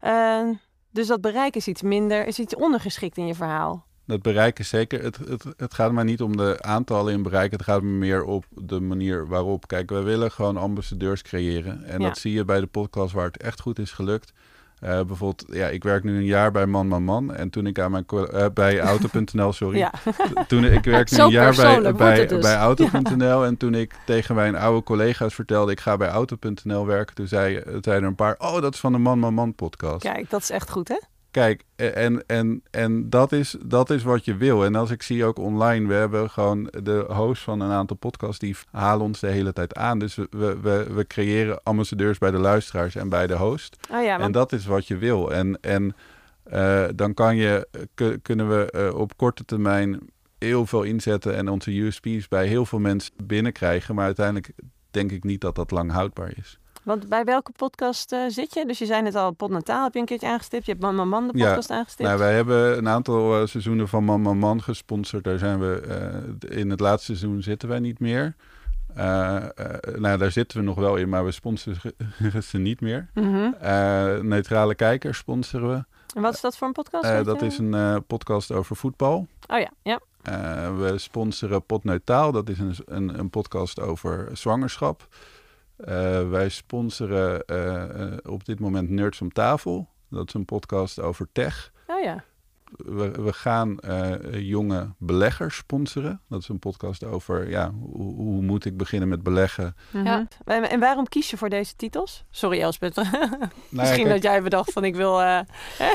Uh, 0.02 0.50
dus 0.92 1.08
dat 1.08 1.22
bereik 1.22 1.56
is 1.56 1.68
iets 1.68 1.82
minder, 1.82 2.28
is 2.28 2.40
iets 2.40 2.56
ondergeschikt 2.56 3.18
in 3.18 3.28
je 3.28 3.36
verhaal. 3.36 3.86
Dat 4.06 4.22
bereik 4.22 4.60
is 4.60 4.70
zeker. 4.70 5.04
Het, 5.04 5.18
het, 5.18 5.44
het 5.58 5.74
gaat 5.74 5.92
maar 5.92 6.04
niet 6.04 6.22
om 6.22 6.38
de 6.38 6.58
aantallen 6.62 7.14
in 7.14 7.24
bereik. 7.24 7.52
Het 7.52 7.64
gaat 7.64 7.82
meer 7.82 8.24
op 8.24 8.46
de 8.50 8.80
manier 8.80 9.28
waarop. 9.28 9.68
Kijk, 9.68 9.90
wij 9.90 10.04
willen 10.04 10.32
gewoon 10.32 10.58
ambassadeurs 10.58 11.22
creëren. 11.22 11.84
En 11.84 12.00
ja. 12.00 12.08
dat 12.08 12.18
zie 12.18 12.34
je 12.34 12.46
bij 12.46 12.60
de 12.60 12.68
podcast 12.68 13.14
waar 13.14 13.26
het 13.26 13.42
echt 13.42 13.62
goed 13.62 13.80
is 13.80 13.92
gelukt. 13.92 14.34
Uh, 14.84 14.90
bijvoorbeeld, 14.90 15.46
ja, 15.52 15.68
ik 15.68 15.84
werk 15.84 16.04
nu 16.04 16.18
een 16.18 16.26
jaar 16.26 16.52
bij 16.52 16.66
Man 16.66 16.88
Man 16.88 17.04
Man. 17.04 17.34
En 17.34 17.50
toen 17.50 17.66
ik 17.66 17.80
aan 17.80 17.92
mijn 17.92 18.06
uh, 18.12 18.46
bij 18.54 18.80
Auto.nl, 18.92 19.54
sorry. 19.54 19.78
ja. 19.78 19.94
Toen 20.48 20.64
ik 20.64 20.84
werk 20.84 21.12
nu 21.12 21.18
een 21.18 21.30
jaar 21.30 21.56
bij, 21.56 21.94
bij, 21.94 22.28
dus. 22.28 22.42
bij 22.42 22.56
Auto.nl. 22.56 23.42
Ja. 23.42 23.46
En 23.46 23.58
toen 23.58 23.74
ik 23.74 23.94
tegen 24.06 24.36
mijn 24.36 24.56
oude 24.56 24.84
collega's 24.84 25.36
vertelde, 25.36 25.72
ik 25.72 25.80
ga 25.80 25.98
bij 25.98 26.10
Auto.nl 26.10 26.86
werken. 26.86 27.16
Toen 27.16 27.28
zei, 27.28 27.54
zeiden 27.64 27.94
er 27.94 28.04
een 28.04 28.16
paar, 28.16 28.36
oh, 28.38 28.62
dat 28.62 28.74
is 28.74 28.80
van 28.80 28.92
de 28.92 28.98
Man 28.98 29.20
Man 29.20 29.34
Man 29.34 29.56
podcast. 29.56 30.04
Kijk, 30.04 30.30
dat 30.30 30.42
is 30.42 30.50
echt 30.50 30.70
goed, 30.70 30.88
hè? 30.88 30.98
Kijk, 31.32 31.64
en, 31.76 32.24
en, 32.26 32.64
en 32.72 33.10
dat, 33.10 33.32
is, 33.32 33.56
dat 33.66 33.90
is 33.90 34.04
wat 34.04 34.26
je 34.26 34.36
wil. 34.36 34.66
En 34.66 34.76
als 34.76 34.92
ik 34.92 35.02
zie 35.02 35.26
ook 35.26 35.40
online, 35.40 35.88
we 35.88 35.94
hebben 35.94 36.30
gewoon 36.30 36.70
de 36.84 37.06
host 37.08 37.44
van 37.44 37.60
een 37.60 37.72
aantal 37.72 37.98
podcasts, 37.98 38.40
die 38.40 38.56
halen 38.72 39.06
ons 39.06 39.20
de 39.20 39.28
hele 39.28 39.54
tijd 39.54 39.76
aan. 39.76 40.00
Dus 40.00 40.16
we, 40.16 40.28
we, 40.62 40.88
we 40.94 41.08
creëren 41.08 41.64
ambassadeurs 41.64 42.18
bij 42.18 42.32
de 42.32 42.38
luisteraars 42.38 42.96
en 42.96 43.10
bij 43.10 43.28
de 43.28 43.36
host. 43.36 43.78
Oh 43.92 44.04
ja, 44.04 44.12
want... 44.12 44.24
En 44.24 44.32
dat 44.32 44.52
is 44.52 44.66
wat 44.66 44.88
je 44.88 44.98
wil. 44.98 45.34
En, 45.34 45.60
en 45.62 45.96
uh, 46.54 46.86
dan 46.96 47.14
kan 47.14 47.36
je, 47.36 47.68
kunnen 48.22 48.50
we 48.50 48.74
uh, 48.76 49.00
op 49.00 49.18
korte 49.18 49.46
termijn 49.46 50.00
heel 50.38 50.66
veel 50.66 50.84
inzetten 50.84 51.36
en 51.36 51.50
onze 51.50 51.80
USP's 51.80 52.28
bij 52.28 52.48
heel 52.48 52.66
veel 52.66 52.80
mensen 52.80 53.14
binnenkrijgen. 53.24 53.96
Maar 53.96 54.06
uiteindelijk 54.06 54.52
denk 54.92 55.12
ik 55.12 55.24
niet 55.24 55.42
dat 55.42 55.56
dat 55.56 55.72
lang 55.72 55.92
houdbaar 55.92 56.32
is. 56.38 56.60
Want 56.88 57.10
bij 57.10 57.24
welke 57.24 57.52
podcast 57.52 58.12
uh, 58.12 58.20
zit 58.28 58.54
je? 58.54 58.66
Dus 58.66 58.78
je 58.78 58.86
zei 58.86 59.02
net 59.02 59.16
al, 59.16 59.32
Podnataal 59.32 59.84
heb 59.84 59.94
je 59.94 60.00
een 60.00 60.06
keertje 60.06 60.28
aangestipt. 60.28 60.66
Je 60.66 60.72
hebt 60.72 60.84
Man 60.84 60.96
Man 60.96 61.08
Man 61.08 61.28
de 61.28 61.34
podcast 61.34 61.70
ja, 61.70 61.76
aangestipt. 61.76 62.08
Nou, 62.08 62.20
wij 62.20 62.34
hebben 62.34 62.78
een 62.78 62.88
aantal 62.88 63.42
uh, 63.42 63.48
seizoenen 63.48 63.88
van 63.88 64.04
Man 64.04 64.22
Man 64.22 64.38
Man 64.38 64.62
gesponsord. 64.62 65.24
Daar 65.24 65.38
zijn 65.38 65.60
we, 65.60 65.82
uh, 66.50 66.58
in 66.58 66.70
het 66.70 66.80
laatste 66.80 67.16
seizoen 67.16 67.42
zitten 67.42 67.70
wij 67.70 67.80
niet 67.80 68.00
meer. 68.00 68.36
nou, 69.96 70.18
daar 70.18 70.32
zitten 70.32 70.58
we 70.58 70.64
nog 70.64 70.76
wel 70.76 70.96
in, 70.96 71.10
maar 71.10 71.26
we 71.26 71.32
sponsoren 71.32 71.94
ze 72.44 72.58
niet 72.58 72.82
meer. 72.82 73.08
Mm 73.14 73.24
-hmm. 73.34 74.28
Neutrale 74.28 74.76
Kijkers 74.76 75.18
sponsoren 75.18 75.70
we. 75.70 75.84
En 76.16 76.22
wat 76.22 76.34
is 76.34 76.42
dat 76.42 76.58
voor 76.58 76.68
een 76.68 76.74
podcast? 76.74 77.26
dat 77.26 77.42
is 77.42 77.58
een 77.58 78.04
podcast 78.08 78.52
over 78.52 78.76
voetbal. 78.76 79.28
Oh 79.48 79.60
ja, 79.60 79.72
ja. 79.82 80.00
we 80.74 80.94
sponsoren 80.96 81.64
Podneutaal. 81.64 82.32
Dat 82.32 82.50
is 82.50 82.60
een, 82.60 82.76
een, 82.86 83.20
een 83.20 83.30
podcast 83.30 83.80
over 83.80 84.30
zwangerschap. 84.34 85.08
Uh, 85.78 86.30
wij 86.30 86.50
sponsoren 86.50 87.44
uh, 87.46 87.84
uh, 88.12 88.18
op 88.24 88.46
dit 88.46 88.60
moment 88.60 88.90
Nerds 88.90 89.22
om 89.22 89.32
tafel. 89.32 89.90
Dat 90.10 90.28
is 90.28 90.34
een 90.34 90.46
podcast 90.46 91.00
over 91.00 91.28
tech. 91.32 91.72
Oh 91.88 92.04
ja. 92.04 92.24
We, 92.76 93.12
we 93.12 93.34
gaan 93.34 93.80
eh, 93.80 94.14
jonge 94.40 94.94
beleggers 94.98 95.56
sponsoren. 95.56 96.22
Dat 96.30 96.42
is 96.42 96.48
een 96.48 96.60
podcast 96.60 97.04
over 97.04 97.50
ja, 97.50 97.72
hoe, 97.72 98.16
hoe 98.16 98.42
moet 98.42 98.66
ik 98.66 98.78
beginnen 98.78 99.10
met 99.10 99.24
beleggen. 99.24 99.76
Ja. 99.92 100.28
En, 100.46 100.80
waarom 100.80 101.08
kies 101.08 101.30
je 101.30 101.38
voor 101.38 101.50
deze 101.50 101.76
titels? 101.76 102.26
Sorry 102.30 102.62
Elspeth. 102.62 102.96
Nou 103.70 103.90
Misschien 103.90 104.08
kijk- 104.08 104.14
dat 104.14 104.32
jij 104.32 104.42
bedacht 104.42 104.72
van 104.72 104.84
ik 104.84 104.96
wil... 104.96 105.22
eh, 105.22 105.40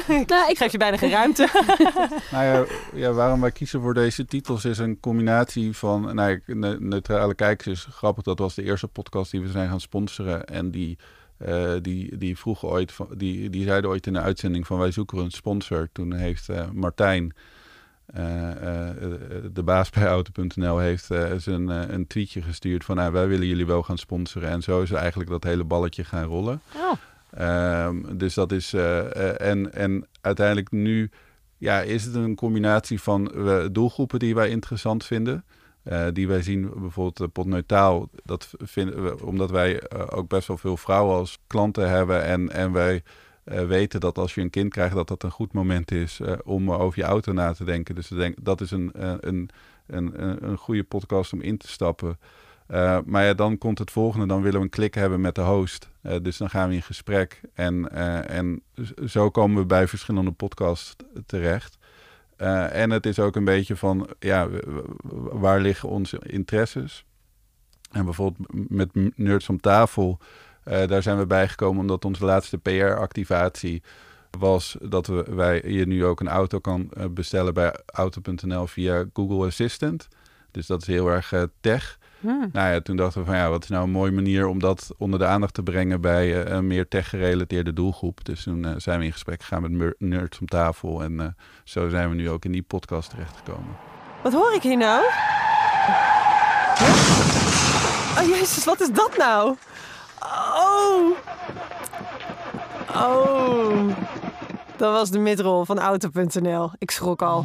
ik 0.08 0.28
Nou, 0.32 0.50
ik, 0.50 0.56
geef 0.56 0.72
je 0.72 0.78
bijna 0.78 0.96
geen 0.96 1.10
ruimte. 1.10 1.48
Nou 2.32 2.44
ja, 2.44 2.64
ja, 2.94 3.12
waarom 3.12 3.40
wij 3.40 3.52
kiezen 3.52 3.80
voor 3.80 3.94
deze 3.94 4.24
titels 4.24 4.64
is 4.64 4.78
een 4.78 5.00
combinatie 5.00 5.76
van... 5.76 6.14
Nou, 6.14 6.40
neutrale 6.78 7.34
kijkers 7.34 7.66
is 7.66 7.86
grappig. 7.94 8.24
Dat 8.24 8.38
was 8.38 8.54
de 8.54 8.62
eerste 8.62 8.88
podcast 8.88 9.30
die 9.30 9.40
we 9.40 9.48
zijn 9.48 9.68
gaan 9.68 9.80
sponsoren. 9.80 10.44
En 10.44 10.70
die, 10.70 10.98
eh, 11.44 11.72
die, 11.82 12.16
die 12.16 12.38
vroegen 12.38 12.68
ooit... 12.68 12.92
Van, 12.92 13.08
die, 13.16 13.50
die 13.50 13.64
zeiden 13.64 13.90
ooit 13.90 14.06
in 14.06 14.12
de 14.12 14.20
uitzending 14.20 14.66
van 14.66 14.78
wij 14.78 14.90
zoeken 14.90 15.18
een 15.18 15.30
sponsor. 15.30 15.88
Toen 15.92 16.12
heeft 16.12 16.48
eh, 16.48 16.70
Martijn... 16.70 17.34
eh, 18.06 18.20
de 19.52 19.62
baas 19.64 19.90
bij 19.90 20.06
Auto.nl 20.06 20.78
heeft 20.78 21.04
zijn, 21.36 21.70
eh, 21.70 21.82
een 21.88 22.06
tweetje 22.06 22.42
gestuurd 22.42 22.84
van 22.84 22.96
nou, 22.96 23.12
wij 23.12 23.28
willen 23.28 23.46
jullie 23.46 23.66
wel 23.66 23.82
gaan 23.82 23.98
sponsoren. 23.98 24.48
En 24.48 24.62
zo 24.62 24.82
is 24.82 24.90
eigenlijk 24.90 25.30
dat 25.30 25.44
hele 25.44 25.64
balletje 25.64 26.04
gaan 26.04 26.24
rollen. 26.24 26.60
Oh. 26.76 26.92
Ehm, 27.30 28.16
dus 28.16 28.34
dat 28.34 28.52
is. 28.52 28.72
en, 28.72 29.72
en 29.72 30.06
uiteindelijk 30.20 30.70
nu 30.70 31.10
ja, 31.58 31.80
is 31.80 32.04
het 32.04 32.14
een 32.14 32.34
combinatie 32.34 33.00
van 33.00 33.32
doelgroepen 33.72 34.18
die 34.18 34.34
wij 34.34 34.48
interessant 34.48 35.04
vinden. 35.04 35.44
Eh, 35.82 36.06
die 36.12 36.28
wij 36.28 36.42
zien 36.42 36.70
bijvoorbeeld 36.76 37.20
uh, 37.20 37.26
potneutaal. 37.32 38.08
Dat 38.24 38.50
vinden 38.58 39.04
we 39.04 39.26
omdat 39.26 39.50
wij 39.50 39.80
eh, 39.80 40.06
ook 40.10 40.28
best 40.28 40.48
wel 40.48 40.56
veel 40.58 40.76
vrouwen 40.76 41.16
als 41.16 41.38
klanten 41.46 41.88
hebben. 41.88 42.24
En, 42.24 42.50
en 42.50 42.72
wij 42.72 43.02
eh, 43.44 43.66
weten 43.66 44.00
dat 44.00 44.18
als 44.18 44.34
je 44.34 44.40
een 44.40 44.50
kind 44.50 44.72
krijgt, 44.72 44.94
dat 44.94 45.08
dat 45.08 45.22
een 45.22 45.30
goed 45.30 45.52
moment 45.52 45.90
is 45.90 46.20
eh, 46.20 46.32
om 46.44 46.72
over 46.72 46.98
je 46.98 47.04
auto 47.04 47.32
na 47.32 47.52
te 47.52 47.64
denken. 47.64 47.94
Dus 47.94 48.10
dat 48.40 48.60
is 48.60 48.70
een, 48.70 48.92
eh, 48.92 49.14
een, 49.20 49.50
een, 49.86 50.22
een, 50.44 50.56
goede 50.56 50.84
podcast 50.84 51.32
om 51.32 51.40
in 51.40 51.56
te 51.56 51.68
stappen. 51.68 52.18
Maar 53.04 53.36
dan 53.36 53.58
komt 53.58 53.78
het 53.78 53.90
volgende. 53.90 54.26
Dan 54.26 54.42
willen 54.42 54.58
we 54.58 54.64
een 54.64 54.70
klik 54.70 54.94
hebben 54.94 55.20
met 55.20 55.34
de 55.34 55.40
host. 55.40 55.88
Dus 56.22 56.36
dan 56.36 56.50
gaan 56.50 56.68
we 56.68 56.74
in 56.74 56.82
gesprek. 56.82 57.40
En, 57.54 57.90
en 58.28 58.62
zo 59.06 59.30
komen 59.30 59.56
we 59.58 59.66
bij 59.66 59.88
verschillende 59.88 60.30
podcasts 60.30 60.96
terecht. 61.26 61.78
Uh, 62.42 62.74
en 62.74 62.90
het 62.90 63.06
is 63.06 63.18
ook 63.18 63.36
een 63.36 63.44
beetje 63.44 63.76
van, 63.76 64.08
ja, 64.18 64.48
waar 65.32 65.60
liggen 65.60 65.88
onze 65.88 66.18
interesses? 66.26 67.04
En 67.90 68.04
bijvoorbeeld 68.04 68.48
met 68.70 68.88
Nerds 69.16 69.48
om 69.48 69.60
tafel, 69.60 70.18
uh, 70.64 70.86
daar 70.86 71.02
zijn 71.02 71.18
we 71.18 71.26
bijgekomen 71.26 71.80
omdat 71.80 72.04
onze 72.04 72.24
laatste 72.24 72.58
PR-activatie 72.58 73.82
was 74.38 74.76
dat 74.80 75.06
we, 75.06 75.24
wij 75.30 75.62
je 75.66 75.86
nu 75.86 76.04
ook 76.04 76.20
een 76.20 76.28
auto 76.28 76.58
kan 76.58 76.90
uh, 76.98 77.04
bestellen 77.06 77.54
bij 77.54 77.74
auto.nl 77.86 78.66
via 78.66 79.04
Google 79.12 79.46
Assistant. 79.46 80.08
Dus 80.50 80.66
dat 80.66 80.80
is 80.80 80.86
heel 80.86 81.08
erg 81.08 81.34
tech. 81.60 81.98
Hmm. 82.22 82.48
Nou 82.52 82.72
ja, 82.72 82.80
toen 82.80 82.96
dachten 82.96 83.20
we 83.20 83.26
van 83.26 83.36
ja, 83.36 83.48
wat 83.48 83.62
is 83.62 83.68
nou 83.68 83.84
een 83.84 83.90
mooie 83.90 84.12
manier 84.12 84.46
om 84.46 84.58
dat 84.58 84.90
onder 84.98 85.18
de 85.18 85.26
aandacht 85.26 85.54
te 85.54 85.62
brengen 85.62 86.00
bij 86.00 86.26
uh, 86.26 86.52
een 86.52 86.66
meer 86.66 86.88
tech-gerelateerde 86.88 87.72
doelgroep. 87.72 88.24
Dus 88.24 88.42
toen 88.42 88.64
uh, 88.64 88.70
zijn 88.76 88.98
we 88.98 89.04
in 89.04 89.12
gesprek 89.12 89.42
gegaan 89.42 89.76
met 89.76 89.94
nerds 89.98 90.38
om 90.38 90.46
tafel 90.46 91.02
en 91.02 91.12
uh, 91.12 91.26
zo 91.64 91.88
zijn 91.88 92.08
we 92.08 92.14
nu 92.14 92.30
ook 92.30 92.44
in 92.44 92.52
die 92.52 92.62
podcast 92.62 93.10
terechtgekomen. 93.10 93.76
Wat 94.22 94.32
hoor 94.32 94.54
ik 94.54 94.62
hier 94.62 94.76
nou? 94.76 95.04
Oh 98.18 98.28
jezus, 98.28 98.64
wat 98.64 98.80
is 98.80 98.90
dat 98.90 99.16
nou? 99.16 99.56
Oh! 100.54 101.16
Oh! 102.96 103.88
Dat 104.76 104.92
was 104.92 105.10
de 105.10 105.18
midrol 105.18 105.64
van 105.64 105.78
Auto.nl. 105.78 106.70
Ik 106.78 106.90
schrok 106.90 107.22
al. 107.22 107.44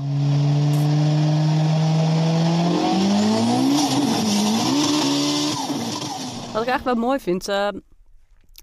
Ik 6.67 6.73
eigenlijk 6.73 6.99
wel 6.99 7.07
mooi 7.07 7.19
vind, 7.19 7.49
uh, 7.49 7.67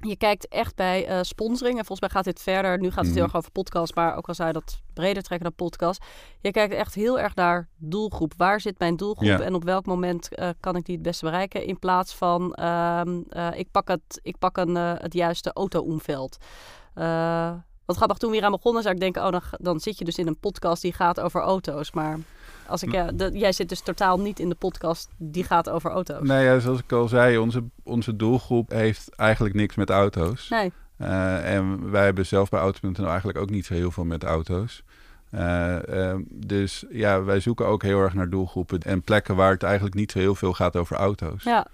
je 0.09 0.17
kijkt 0.17 0.49
echt 0.49 0.77
bij 0.77 1.11
uh, 1.11 1.19
sponsoring. 1.23 1.79
En 1.79 1.85
volgens 1.85 2.01
mij 2.01 2.09
gaat 2.09 2.25
dit 2.25 2.43
verder. 2.43 2.79
Nu 2.79 2.89
gaat 2.89 2.97
het 2.97 3.07
Mhm. 3.07 3.15
heel 3.15 3.25
erg 3.25 3.37
over 3.37 3.51
podcast, 3.51 3.95
maar 3.95 4.17
ook 4.17 4.29
al 4.29 4.35
zou 4.35 4.49
je 4.49 4.55
dat 4.55 4.81
breder 4.95 5.23
trekken 5.23 5.49
dan 5.49 5.69
podcast. 5.69 6.05
Je 6.41 6.51
kijkt 6.51 6.75
echt 6.75 6.95
heel 6.95 7.19
erg 7.21 7.35
naar 7.35 7.69
doelgroep. 7.77 8.33
Waar 8.37 8.61
zit 8.61 8.79
mijn 8.79 8.97
doelgroep 8.97 9.39
en 9.41 9.55
op 9.55 9.65
welk 9.65 9.87
moment 9.87 10.29
uh, 10.33 10.49
kan 10.61 10.77
ik 10.77 10.85
die 10.85 10.95
het 10.95 11.05
beste 11.05 11.25
bereiken? 11.25 11.67
In 11.67 11.79
plaats 11.79 12.15
van 12.15 12.55
ehm, 12.55 13.19
ik 13.55 13.71
pak, 13.71 13.89
het, 13.89 14.21
ik 14.23 14.39
pak 14.39 14.57
een, 14.57 14.75
het 14.77 15.13
juiste 15.13 15.53
auto-omveld. 15.53 16.37
wat 17.85 17.97
grappig, 17.97 18.17
toen 18.17 18.31
we 18.31 18.37
hier 18.37 18.45
aan 18.45 18.51
begonnen 18.51 18.83
zou 18.83 18.95
ik 18.95 19.01
denken... 19.01 19.25
oh, 19.25 19.31
dan, 19.31 19.43
dan 19.51 19.81
zit 19.81 19.99
je 19.99 20.05
dus 20.05 20.19
in 20.19 20.27
een 20.27 20.39
podcast 20.41 20.83
die 20.83 20.93
gaat 20.93 21.21
over 21.21 21.41
auto's. 21.41 21.93
Maar 21.93 22.19
als 22.67 22.83
ik, 22.83 22.93
ja, 22.93 23.13
de, 23.13 23.31
jij 23.33 23.53
zit 23.53 23.69
dus 23.69 23.81
totaal 23.81 24.21
niet 24.21 24.39
in 24.41 24.49
de 24.49 24.55
podcast 24.55 25.09
die 25.17 25.45
gaat 25.45 25.71
over 25.71 25.91
auto's. 25.91 26.29
Nee, 26.29 26.45
ja, 26.45 26.59
zoals 26.59 26.79
ik 26.79 26.93
al 26.93 27.09
zei, 27.09 27.39
onze, 27.39 27.63
onze 27.83 28.17
doelgroep 28.17 28.71
heeft 28.71 29.15
eigenlijk 29.17 29.55
niks 29.55 29.75
met 29.75 29.91
auto's. 29.91 30.49
Nee. 30.49 30.73
Uh, 30.99 31.55
en 31.55 31.91
wij 31.91 32.05
hebben 32.05 32.27
zelf 32.27 32.49
bij 32.49 32.61
Auto.nl 32.61 33.07
eigenlijk 33.09 33.39
ook 33.39 33.51
niet 33.51 33.67
zo 33.67 33.75
heel 33.75 33.91
veel 33.91 34.05
met 34.05 34.25
auto's. 34.25 34.83
Uh, 35.31 35.77
uh, 35.89 36.15
dus 36.31 36.85
ja, 36.91 37.23
wij 37.23 37.41
zoeken 37.41 37.67
ook 37.67 37.83
heel 37.83 38.01
erg 38.01 38.15
naar 38.15 38.31
doelgroepen 38.31 38.81
en 38.81 39.03
plekken 39.03 39.37
waar 39.37 39.51
het 39.53 39.63
eigenlijk 39.63 39.95
niet 39.95 40.13
zo 40.13 40.19
heel 40.19 40.35
veel 40.35 40.53
gaat 40.53 40.77
over 40.77 40.97
auto's. 40.97 41.43
Ja. 41.43 41.67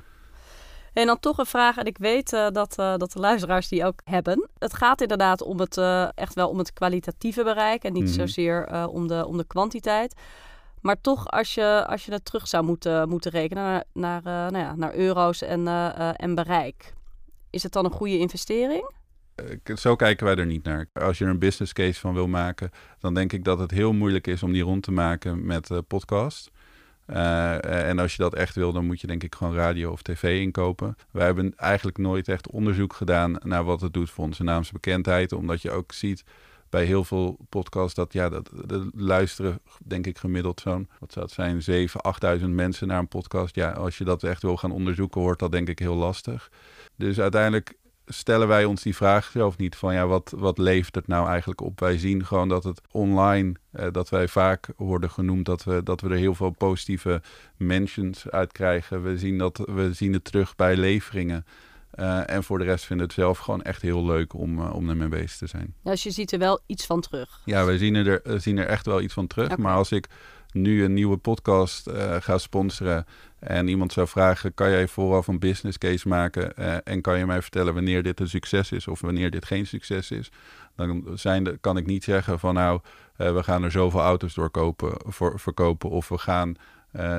En 0.93 1.07
dan 1.07 1.19
toch 1.21 1.39
een 1.39 1.47
vraag, 1.47 1.77
en 1.77 1.85
ik 1.85 1.99
weet 1.99 2.33
uh, 2.33 2.49
dat, 2.51 2.77
uh, 2.81 2.97
dat 2.97 3.13
de 3.13 3.21
luisteraars 3.21 3.69
die 3.69 3.85
ook 3.85 4.01
hebben. 4.05 4.49
Het 4.59 4.75
gaat 4.75 5.01
inderdaad 5.01 5.43
om 5.43 5.61
het, 5.61 5.77
uh, 5.77 6.09
echt 6.15 6.35
wel 6.35 6.49
om 6.49 6.59
het 6.59 6.73
kwalitatieve 6.73 7.43
bereik 7.45 7.83
en 7.85 7.93
niet 7.93 8.03
Mhm. 8.03 8.13
mm. 8.13 8.19
zozeer 8.19 8.89
om, 8.89 9.07
de, 9.07 9.27
om 9.27 9.37
de 9.37 9.47
kwantiteit. 9.47 10.15
Maar 10.81 11.01
toch, 11.01 11.27
als 11.29 11.55
je, 11.55 11.87
als 11.87 12.05
je 12.05 12.13
het 12.13 12.25
terug 12.25 12.49
zou 12.49 12.65
moeten, 12.65 13.09
moeten 13.09 13.31
rekenen 13.31 13.63
naar, 13.63 13.85
naar, 13.93 14.23
nou 14.23 14.59
ja, 14.59 14.75
naar 14.75 14.95
euro's 14.95 15.43
en, 15.43 15.69
en 16.17 16.35
bereik, 16.35 16.93
is 17.51 17.63
het 17.63 17.73
dan 17.73 17.85
een 17.85 17.91
goede 17.91 18.19
investering? 18.19 18.91
Zo 19.77 19.97
kijken 19.97 20.27
wij 20.27 20.37
er 20.37 20.47
niet 20.47 20.65
naar. 20.65 20.87
Als 20.93 21.19
je 21.19 21.25
er 21.25 21.31
een 21.31 21.39
business 21.39 21.73
case 21.73 22.01
van 22.01 22.15
wil 22.15 22.29
maken, 22.29 22.71
dan 22.99 23.15
denk 23.15 23.33
ik 23.33 23.45
dat 23.45 23.59
het 23.59 23.71
heel 23.71 23.93
moeilijk 23.93 24.27
is 24.27 24.43
om 24.43 24.53
die 24.53 24.63
rond 24.63 24.83
te 24.83 24.93
maken 24.93 25.47
met 25.47 25.71
podcast. 25.87 26.51
En 27.07 27.99
als 27.99 28.17
je 28.17 28.23
dat 28.23 28.35
echt 28.35 28.55
wil, 28.55 28.73
dan 28.73 28.87
moet 28.87 29.01
je 29.01 29.07
denk 29.07 29.23
ik 29.23 29.35
gewoon 29.35 29.55
radio 29.55 29.91
of 29.93 30.03
tv 30.03 30.41
inkopen. 30.41 30.97
Wij 31.11 31.25
hebben 31.27 31.53
eigenlijk 31.57 31.99
nooit 31.99 32.29
echt 32.29 32.51
onderzoek 32.51 32.93
gedaan 32.93 33.37
naar 33.43 33.65
wat 33.65 33.81
het 33.81 33.93
doet 33.93 34.11
voor 34.11 34.25
onze 34.25 34.43
naamsbekendheid. 34.43 35.33
Omdat 35.33 35.63
je 35.63 35.71
ook 35.71 35.93
ziet 35.93 36.25
bij 36.71 36.85
heel 36.85 37.05
veel 37.05 37.39
podcasts 37.49 37.95
dat 37.95 38.13
ja, 38.13 38.29
dat, 38.29 38.51
luisteren 38.95 39.61
denk 39.85 40.07
ik 40.07 40.19
gemiddeld 40.19 40.61
zo'n, 40.61 40.89
wat 40.99 41.13
zou 41.13 41.25
het 41.25 41.35
zijn, 41.35 41.89
7.000, 41.89 42.41
8.000 42.41 42.45
mensen 42.47 42.87
naar 42.89 42.99
een 42.99 43.09
podcast. 43.09 43.55
Ja, 43.55 43.71
als 43.71 43.99
je 43.99 44.05
dat 44.05 44.23
echt 44.23 44.43
wil 44.43 44.57
gaan 44.57 44.73
onderzoeken, 44.73 45.21
wordt 45.21 45.41
dat 45.41 45.53
denk 45.53 45.69
ik 45.69 45.79
heel 45.79 45.95
lastig. 45.95 46.51
Dus 46.97 47.21
uiteindelijk 47.21 47.79
stellen 48.13 48.49
wij 48.49 48.65
ons 48.65 48.83
die 48.83 48.97
vraag 48.97 49.31
zelf 49.33 49.57
niet 49.57 49.77
van 49.77 49.95
ja, 49.95 50.07
wat, 50.07 50.33
wat 50.37 50.59
levert 50.59 50.95
het 50.95 51.07
nou 51.07 51.29
eigenlijk 51.29 51.61
op? 51.61 51.81
Wij 51.81 51.99
zien 51.99 52.27
gewoon 52.27 52.49
dat 52.49 52.65
het 52.65 52.81
online, 52.91 53.53
eh, 53.71 53.87
dat 53.93 54.09
wij 54.09 54.29
vaak 54.29 54.69
worden 54.77 55.11
genoemd 55.11 55.47
dat 55.47 55.65
we, 55.65 55.83
dat 55.83 56.01
we 56.01 56.09
er 56.09 56.17
heel 56.17 56.35
veel 56.35 56.51
positieve 56.51 57.23
mentions 57.57 58.31
uit 58.31 58.53
krijgen. 58.53 59.03
We 59.03 59.19
zien, 59.19 59.39
dat, 59.39 59.57
we 59.57 59.93
zien 59.93 60.13
het 60.13 60.25
terug 60.25 60.57
bij 60.57 60.77
leveringen. 60.77 61.45
Uh, 61.95 62.31
en 62.31 62.45
voor 62.45 62.59
de 62.59 62.65
rest 62.65 62.85
vinden 62.85 63.07
het 63.07 63.15
zelf 63.15 63.39
gewoon 63.39 63.63
echt 63.63 63.83
heel 63.83 64.05
leuk 64.05 64.35
om, 64.35 64.59
uh, 64.59 64.75
om 64.75 64.89
ermee 64.89 65.09
bezig 65.09 65.37
te 65.37 65.47
zijn. 65.47 65.75
Ja, 65.83 65.91
dus 65.91 66.03
je 66.03 66.11
ziet 66.11 66.33
er 66.33 66.39
wel 66.39 66.61
iets 66.67 66.87
van 66.87 67.01
terug. 67.01 67.41
Ja, 67.45 67.65
wij 67.65 67.79
zien 67.79 67.95
er, 67.95 68.27
uh, 68.27 68.39
zien 68.39 68.59
er 68.59 68.67
echt 68.67 68.87
wel 68.87 69.01
iets 69.01 69.15
van 69.15 69.27
terug. 69.27 69.45
Okay. 69.45 69.59
Maar 69.59 69.75
als 69.75 69.93
ik 69.93 70.09
nu 70.53 70.85
een 70.85 70.95
nieuwe 70.95 71.17
podcast 71.17 71.91
ga 72.21 72.39
sponsoren 72.39 73.07
en 73.39 73.69
iemand 73.69 73.93
zou 73.93 74.09
vragen: 74.09 74.55
kan 74.55 74.71
jij 74.71 74.89
vooraf 74.89 75.29
een 75.29 75.39
business 75.39 75.79
case 75.79 76.09
maken 76.09 76.57
en 76.85 77.01
kan 77.01 77.19
je 77.19 77.27
mij 77.27 77.43
vertellen 77.43 77.75
wanneer 77.75 78.03
dit 78.03 78.21
een 78.21 78.29
succes 78.29 78.73
is 78.73 78.89
of 78.89 79.01
wanneer 79.01 79.31
dit 79.31 79.45
geen 79.45 79.67
succes 79.67 80.11
is? 80.11 80.31
Dan 80.77 81.09
zijn 81.15 81.45
de, 81.45 81.59
kan 81.61 81.77
ik 81.77 81.87
niet 81.87 82.05
zeggen 82.05 82.39
van 82.39 82.55
nou, 82.55 82.81
we 83.17 83.43
gaan 83.43 83.63
er 83.63 83.71
zoveel 83.71 84.01
auto's 84.01 84.35
door 84.35 84.51
kopen, 84.51 84.93
voor, 85.07 85.41
verkopen 85.41 85.91
of 85.91 86.09
we 86.09 86.19
gaan 86.19 86.57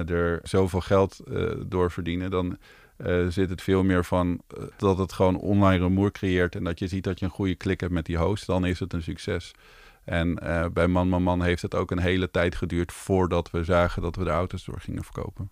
er 0.08 0.40
zoveel 0.44 0.82
geld 0.82 1.22
door 1.68 1.92
verdienen. 1.92 2.32
Dan 2.32 2.58
uh, 3.06 3.28
zit 3.28 3.50
het 3.50 3.62
veel 3.62 3.84
meer 3.84 4.06
van 4.06 4.42
uh, 4.58 4.64
dat 4.78 4.98
het 4.98 5.14
gewoon 5.14 5.38
online 5.38 5.84
rumoer 5.84 6.12
creëert 6.12 6.56
en 6.56 6.64
dat 6.64 6.80
je 6.80 6.88
ziet 6.88 7.04
dat 7.04 7.20
je 7.20 7.26
een 7.26 7.32
goede 7.32 7.56
klik 7.56 7.80
hebt 7.80 7.92
met 7.92 8.06
die 8.06 8.18
host, 8.18 8.46
dan 8.46 8.66
is 8.66 8.80
het 8.80 8.94
een 8.94 9.04
succes. 9.04 9.52
En 10.04 10.40
uh, 10.44 10.66
bij 10.74 10.88
Man 10.88 11.10
Man 11.10 11.24
Man 11.24 11.42
heeft 11.42 11.62
het 11.62 11.76
ook 11.76 11.92
een 11.92 12.00
hele 12.00 12.32
tijd 12.32 12.56
geduurd 12.56 12.92
voordat 12.92 13.52
we 13.52 13.64
zagen 13.64 14.02
dat 14.02 14.16
we 14.16 14.24
de 14.24 14.30
auto's 14.30 14.66
door 14.66 14.80
gingen 14.80 15.04
verkopen. 15.04 15.50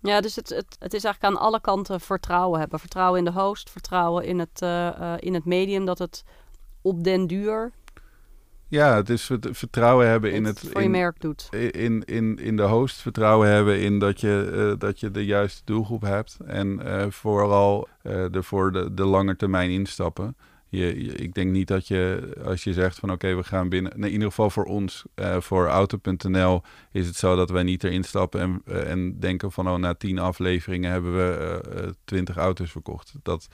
Ja, 0.00 0.20
dus 0.20 0.36
het, 0.36 0.48
het, 0.48 0.76
het 0.78 0.94
is 0.94 1.04
eigenlijk 1.04 1.34
aan 1.34 1.42
alle 1.42 1.60
kanten 1.60 2.00
vertrouwen 2.00 2.60
hebben. 2.60 2.78
Vertrouwen 2.78 3.18
in 3.18 3.24
de 3.24 3.40
host, 3.40 3.70
vertrouwen 3.70 4.24
in 4.24 4.38
het, 4.38 4.60
in 5.18 5.34
het 5.34 5.44
medium, 5.44 5.84
dat 5.84 5.98
het 5.98 6.24
op 6.82 7.04
den 7.04 7.26
duur 7.26 7.72
ja, 8.72 8.96
het 8.96 9.10
is 9.10 9.30
vertrouwen 9.50 10.08
hebben 10.08 10.32
in 10.32 10.44
het. 10.44 10.58
Voor 10.58 10.80
je 10.80 10.84
in, 10.84 10.90
merk 10.90 11.20
doet. 11.20 11.48
In, 11.70 12.04
in, 12.04 12.38
in 12.38 12.56
de 12.56 12.62
host, 12.62 12.96
vertrouwen 13.00 13.48
hebben 13.48 13.80
in 13.80 13.98
dat 13.98 14.20
je, 14.20 14.50
uh, 14.54 14.78
dat 14.78 15.00
je 15.00 15.10
de 15.10 15.24
juiste 15.24 15.62
doelgroep 15.64 16.02
hebt. 16.02 16.38
En 16.46 16.80
uh, 16.84 17.04
vooral 17.08 17.88
uh, 18.02 18.34
er 18.34 18.44
voor 18.44 18.72
de, 18.72 18.94
de 18.94 19.04
lange 19.04 19.36
termijn 19.36 19.70
instappen. 19.70 20.36
je, 20.68 21.04
je- 21.04 21.12
ik 21.14 21.34
denk 21.34 21.50
niet 21.50 21.68
dat 21.68 21.88
je, 21.88 22.32
als 22.44 22.64
je 22.64 22.72
zegt 22.72 22.98
van 22.98 23.10
oké, 23.10 23.34
we 23.34 23.44
gaan 23.44 23.68
binnen... 23.68 23.92
Nee, 23.96 24.06
in 24.08 24.12
ieder 24.12 24.28
geval 24.28 24.50
voor 24.50 24.64
ons, 24.64 25.04
eh, 25.14 25.40
voor 25.40 25.66
Auto.nl 25.66 26.62
is 26.92 27.06
het 27.06 27.16
zo 27.16 27.36
dat 27.36 27.50
wij 27.50 27.62
niet 27.62 27.84
erin 27.84 28.04
stappen 28.04 28.40
en, 28.40 28.62
eh, 28.66 28.90
en 28.90 29.20
denken 29.20 29.52
van 29.52 29.68
oh, 29.68 29.76
na 29.76 29.94
tien 29.94 30.18
afleveringen 30.18 30.90
hebben 30.90 31.16
we 31.16 31.60
eh, 31.74 31.88
twintig 32.04 32.36
auto's 32.36 32.70
verkocht. 32.70 33.14
Dat, 33.22 33.48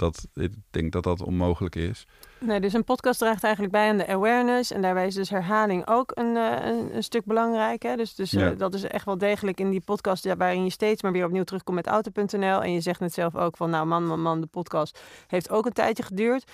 dat, 0.00 0.26
ik 0.34 0.52
denk 0.70 0.92
dat 0.92 1.02
dat 1.02 1.22
onmogelijk 1.22 1.76
is. 1.76 2.06
Nee, 2.38 2.60
dus 2.60 2.72
een 2.72 2.84
podcast 2.84 3.18
draagt 3.18 3.42
eigenlijk 3.44 3.72
bij 3.72 3.88
aan 3.88 3.96
de 3.96 4.06
awareness. 4.06 4.72
En 4.72 4.82
daarbij 4.82 5.06
is 5.06 5.14
dus 5.14 5.30
herhaling 5.30 5.86
ook 5.88 6.10
een, 6.14 6.36
eh, 6.36 6.66
een, 6.66 6.96
een 6.96 7.02
stuk 7.02 7.24
belangrijk. 7.24 7.82
Hè? 7.82 7.96
Dus, 7.96 8.14
dus 8.14 8.32
eh, 8.34 8.40
Ja. 8.40 8.50
dat 8.50 8.74
is 8.74 8.82
echt 8.82 9.04
wel 9.04 9.18
degelijk 9.18 9.60
in 9.60 9.70
die 9.70 9.80
podcast 9.80 10.24
ja, 10.24 10.36
waarin 10.36 10.64
je 10.64 10.70
steeds 10.70 11.02
maar 11.02 11.12
weer 11.12 11.24
opnieuw 11.24 11.44
terugkomt 11.44 11.76
met 11.76 11.86
auto.nl. 11.86 12.62
En 12.62 12.72
je 12.72 12.80
zegt 12.80 13.00
net 13.00 13.12
zelf 13.14 13.36
ook 13.36 13.56
van, 13.56 13.70
nou 13.70 13.86
man, 13.86 14.06
man, 14.06 14.20
man, 14.22 14.40
de 14.40 14.46
podcast 14.46 15.00
heeft 15.26 15.50
ook 15.50 15.66
een 15.66 15.72
tijdje 15.72 16.02
geduurd. 16.02 16.44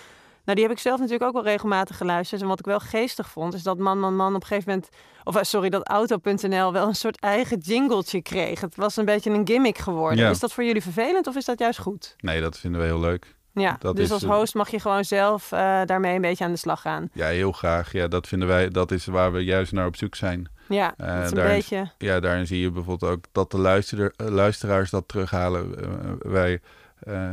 Nou, 0.44 0.58
die 0.58 0.66
heb 0.66 0.76
ik 0.76 0.82
zelf 0.82 0.98
natuurlijk 0.98 1.26
ook 1.28 1.32
wel 1.42 1.52
regelmatig 1.52 1.96
geluisterd. 1.96 2.40
En 2.42 2.48
wat 2.48 2.58
ik 2.58 2.64
wel 2.64 2.80
geestig 2.80 3.28
vond, 3.28 3.54
is 3.54 3.62
dat 3.62 3.78
man, 3.78 3.98
man, 4.00 4.16
man 4.16 4.34
op 4.34 4.40
een 4.40 4.46
gegeven 4.46 4.70
moment... 4.70 4.88
Of 5.24 5.36
eh, 5.36 5.42
sorry, 5.42 5.68
dat 5.68 5.88
auto.nl 5.88 6.72
wel 6.72 6.86
een 6.88 6.94
soort 6.94 7.20
eigen 7.20 7.58
jingletje 7.58 8.22
kreeg. 8.22 8.60
Het 8.60 8.76
was 8.76 8.96
een 8.96 9.04
beetje 9.04 9.30
een 9.30 9.46
gimmick 9.46 9.78
geworden. 9.78 10.18
Ja. 10.18 10.30
Is 10.30 10.38
dat 10.38 10.52
voor 10.52 10.64
jullie 10.64 10.82
vervelend 10.82 11.26
of 11.26 11.36
is 11.36 11.44
dat 11.44 11.58
juist 11.58 11.78
goed? 11.78 12.14
Nee, 12.18 12.40
dat 12.40 12.58
vinden 12.58 12.80
we 12.80 12.86
heel 12.86 13.00
leuk. 13.00 13.35
Ja, 13.60 13.76
Dat 13.78 13.96
dus 13.96 14.04
is, 14.04 14.10
als 14.12 14.24
host 14.24 14.54
mag 14.54 14.68
je 14.70 14.80
gewoon 14.80 15.04
zelf 15.04 15.52
eh, 15.52 15.80
daarmee 15.84 16.14
een 16.14 16.20
beetje 16.20 16.44
aan 16.44 16.50
de 16.52 16.56
slag 16.58 16.80
gaan. 16.80 17.08
Ja, 17.12 17.26
heel 17.26 17.52
graag. 17.52 17.92
Ja, 17.92 18.08
dat 18.08 18.28
vinden 18.28 18.48
wij, 18.48 18.68
dat 18.68 18.90
is 18.90 19.06
waar 19.06 19.32
we 19.32 19.44
juist 19.44 19.72
naar 19.72 19.86
op 19.86 19.96
zoek 19.96 20.14
zijn. 20.14 20.48
Ja, 20.68 20.94
Eh, 20.96 21.06
dat 21.14 21.24
is 21.24 21.30
een 21.30 21.36
daar 21.36 21.46
is- 21.46 21.54
beetje... 21.68 21.90
Ja, 21.98 22.20
daarin 22.20 22.46
zie 22.46 22.60
je 22.60 22.70
bijvoorbeeld 22.70 23.10
ook 23.12 23.24
dat 23.32 23.50
de 23.50 23.58
luister, 23.58 24.12
eh, 24.16 24.26
luisteraars 24.26 24.90
dat 24.90 25.08
terughalen. 25.08 25.74
Wij 26.18 26.60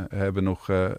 hebben 0.08 0.44
nog, 0.44 0.66
we, 0.66 0.96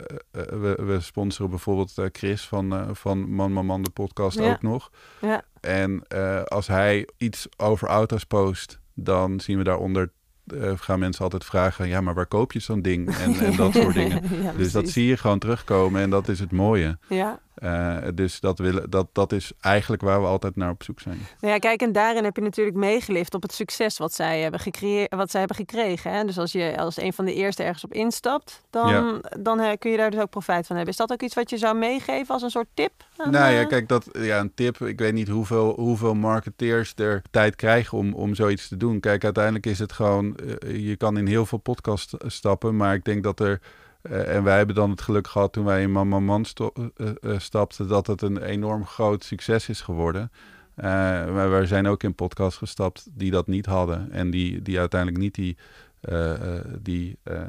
we 0.85 0.97
sponsoren 0.99 1.49
bijvoorbeeld 1.49 1.93
Chris 2.11 2.47
van, 2.47 2.89
van 2.95 3.29
Man 3.33 3.51
Man 3.51 3.65
Man, 3.65 3.81
de 3.81 3.89
podcast 3.89 4.39
Ja. 4.39 4.49
ook 4.51 4.61
nog. 4.61 4.91
Ja. 5.21 5.41
En 5.61 6.07
als 6.47 6.67
hij 6.67 7.07
iets 7.17 7.47
over 7.57 7.87
auto's 7.87 8.23
post, 8.23 8.79
dan 8.93 9.39
zien 9.39 9.57
we 9.57 9.63
daaronder, 9.63 10.11
eh, 10.53 10.71
gaan 10.75 10.99
mensen 10.99 11.23
altijd 11.23 11.45
vragen, 11.45 11.87
ja, 11.87 12.01
maar 12.01 12.13
waar 12.13 12.25
koop 12.25 12.51
je 12.51 12.59
zo'n 12.59 12.81
ding? 12.81 13.15
En, 13.15 13.35
en 13.45 13.55
dat 13.55 13.73
soort 13.73 13.93
dingen. 13.93 14.43
Ja, 14.43 14.51
Dus 14.57 14.71
dat 14.71 14.89
zie 14.89 15.05
je 15.05 15.17
gewoon 15.17 15.39
terugkomen 15.39 16.01
en 16.01 16.09
dat 16.09 16.27
is 16.27 16.39
het 16.39 16.51
mooie. 16.51 16.97
Ja. 17.07 17.39
Eh, 17.55 17.97
dus 18.13 18.39
dat, 18.39 18.59
willen, 18.59 18.89
dat, 18.89 19.07
dat 19.11 19.31
is 19.31 19.51
eigenlijk 19.61 20.01
waar 20.01 20.21
we 20.21 20.27
altijd 20.27 20.55
naar 20.55 20.69
op 20.69 20.83
zoek 20.83 20.99
zijn. 20.99 21.17
Nou 21.39 21.53
ja, 21.53 21.59
kijk, 21.59 21.81
en 21.81 21.91
daarin 21.91 22.23
heb 22.23 22.35
je 22.35 22.41
natuurlijk 22.41 22.77
meegelift 22.77 23.33
op 23.33 23.41
het 23.41 23.53
succes 23.53 23.97
wat 23.97 24.13
zij 24.13 24.41
hebben, 24.41 24.59
gecreëerd, 24.59 25.15
wat 25.15 25.31
zij 25.31 25.39
hebben 25.39 25.57
gekregen. 25.57 26.11
Hè? 26.11 26.23
Dus 26.25 26.37
als 26.37 26.51
je 26.51 26.77
als 26.77 26.97
een 26.97 27.13
van 27.13 27.25
de 27.25 27.33
eerste 27.33 27.63
ergens 27.63 27.83
op 27.83 27.93
instapt, 27.93 28.61
dan, 28.69 28.89
Ja. 28.89 29.19
dan 29.39 29.59
eh, 29.59 29.71
kun 29.79 29.91
je 29.91 29.97
daar 29.97 30.11
dus 30.11 30.19
ook 30.19 30.29
profijt 30.29 30.67
van 30.67 30.75
hebben. 30.75 30.93
Is 30.93 30.99
dat 30.99 31.11
ook 31.11 31.21
iets 31.21 31.35
wat 31.35 31.49
je 31.49 31.57
zou 31.57 31.77
meegeven 31.77 32.33
als 32.33 32.41
een 32.43 32.49
soort 32.49 32.67
tip? 32.73 32.91
aan, 33.17 33.31
Nou 33.31 33.53
ja, 33.53 33.65
kijk, 33.65 33.87
dat, 33.87 34.09
ja, 34.11 34.39
een 34.39 34.53
tip. 34.53 34.77
Ik 34.81 34.99
weet 34.99 35.13
niet 35.13 35.27
hoeveel, 35.27 35.73
hoeveel 35.75 36.13
marketeers 36.15 36.93
er 36.95 37.21
tijd 37.31 37.55
krijgen 37.55 37.97
om, 37.97 38.13
om 38.13 38.35
zoiets 38.35 38.67
te 38.67 38.77
doen. 38.77 38.99
Kijk, 38.99 39.23
uiteindelijk 39.23 39.65
is 39.65 39.79
het 39.79 39.91
gewoon, 39.91 40.34
eh, 40.35 40.87
je 40.87 40.95
kan 40.95 41.17
in 41.17 41.27
heel 41.27 41.45
veel 41.45 41.57
podcasts 41.57 42.13
stappen, 42.25 42.75
maar 42.75 42.93
ik 42.93 43.05
denk 43.05 43.23
dat 43.23 43.39
er, 43.39 43.61
eh, 44.01 44.35
en 44.35 44.43
wij 44.43 44.57
hebben 44.57 44.75
dan 44.75 44.89
het 44.89 45.01
geluk 45.01 45.27
gehad 45.27 45.53
toen 45.53 45.65
wij 45.65 45.81
in 45.81 45.91
Man 45.91 46.07
Man 46.07 46.45
eh, 46.55 47.07
eh, 47.21 47.39
stapten, 47.39 47.87
dat 47.87 48.07
het 48.07 48.21
een 48.21 48.41
enorm 48.41 48.85
groot 48.85 49.23
succes 49.23 49.69
is 49.69 49.81
geworden. 49.81 50.31
Eh, 50.75 50.85
maar 51.33 51.59
we 51.59 51.65
zijn 51.65 51.87
ook 51.87 52.03
in 52.03 52.15
podcasts 52.15 52.57
gestapt 52.57 53.07
die 53.11 53.31
dat 53.31 53.47
niet 53.47 53.65
hadden 53.65 54.11
en 54.11 54.29
die, 54.29 54.61
die 54.61 54.79
uiteindelijk 54.79 55.21
niet 55.21 55.35
die, 55.35 55.57
eh, 55.99 56.57
eh, 56.57 56.65
die, 56.81 57.17
eh, 57.23 57.41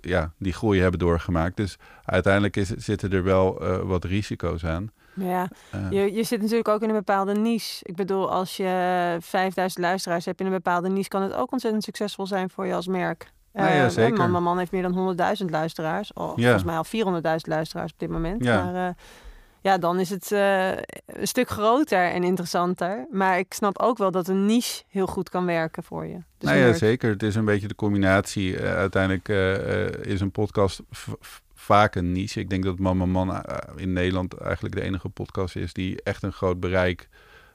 ja, 0.00 0.32
die 0.38 0.52
groei 0.52 0.80
hebben 0.80 0.98
doorgemaakt. 0.98 1.56
Dus 1.56 1.78
uiteindelijk 2.04 2.56
is, 2.56 2.68
zitten 2.68 3.12
er 3.12 3.22
wel 3.22 3.60
eh, 3.60 3.78
wat 3.78 4.04
risico's 4.04 4.64
aan. 4.64 4.90
Ja, 5.16 5.48
Eh, 5.70 5.90
je, 5.90 6.12
je 6.12 6.22
zit 6.24 6.40
natuurlijk 6.40 6.68
ook 6.68 6.82
in 6.82 6.88
een 6.88 6.94
bepaalde 6.94 7.34
niche. 7.34 7.78
Ik 7.82 7.96
bedoel, 7.96 8.30
als 8.30 8.56
je 8.56 9.16
5000 9.20 9.84
luisteraars 9.84 10.24
hebt 10.24 10.40
in 10.40 10.46
een 10.46 10.52
bepaalde 10.52 10.88
niche, 10.88 11.08
kan 11.08 11.22
het 11.22 11.34
ook 11.34 11.52
ontzettend 11.52 11.84
succesvol 11.84 12.26
zijn 12.26 12.50
voor 12.50 12.66
je 12.66 12.74
als 12.74 12.86
merk. 12.86 13.30
Nou 13.52 13.70
ja, 13.74 13.84
Eh, 13.84 13.90
zeker. 13.90 14.18
Man, 14.18 14.30
Man, 14.30 14.42
Man 14.42 14.58
heeft 14.58 14.72
meer 14.72 14.82
dan 14.82 14.92
100.000 14.92 15.50
luisteraars. 15.50 16.12
Oh, 16.12 16.32
Ja. 16.36 16.42
Volgens 16.42 16.64
mij 16.64 16.76
al 16.76 16.84
400.000 16.84 17.46
luisteraars 17.46 17.92
op 17.92 17.98
dit 17.98 18.10
moment. 18.10 18.44
Ja. 18.44 18.64
Maar 18.64 18.88
eh, 18.88 18.94
ja, 19.60 19.78
dan 19.78 20.00
is 20.00 20.10
het 20.10 20.32
eh, 20.32 20.68
een 21.06 21.26
stuk 21.28 21.48
groter 21.48 22.10
en 22.10 22.22
interessanter. 22.24 23.06
Maar 23.10 23.38
ik 23.38 23.52
snap 23.54 23.78
ook 23.78 23.98
wel 23.98 24.10
dat 24.10 24.28
een 24.28 24.46
niche 24.46 24.82
heel 24.88 25.06
goed 25.06 25.28
kan 25.28 25.46
werken 25.46 25.82
voor 25.82 26.06
je. 26.06 26.18
Dus 26.38 26.48
nou 26.50 26.60
ja, 26.62 26.72
zeker. 26.72 27.10
Het 27.10 27.22
is 27.22 27.34
een 27.34 27.44
beetje 27.44 27.68
de 27.68 27.74
combinatie. 27.74 28.56
Eh, 28.58 28.74
uiteindelijk 28.76 29.28
eh, 29.28 29.84
eh, 29.86 29.92
is 30.04 30.20
een 30.20 30.30
podcast 30.30 30.80
vaak 31.66 31.94
een 31.94 32.12
niche. 32.12 32.40
Ik 32.40 32.50
denk 32.50 32.64
dat 32.64 32.78
Man 32.78 33.10
Man 33.10 33.44
eh, 33.44 33.56
in 33.76 33.92
Nederland 33.92 34.34
eigenlijk 34.38 34.74
de 34.74 34.80
enige 34.82 35.08
podcast 35.08 35.56
is 35.56 35.72
die 35.72 36.02
echt 36.02 36.22
een 36.22 36.32
groot 36.32 36.60
bereik 36.60 37.08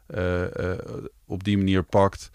eh, 0.07 0.71
eh, 0.71 0.77
op 1.25 1.43
die 1.43 1.57
manier 1.57 1.83
pakt. 1.83 2.29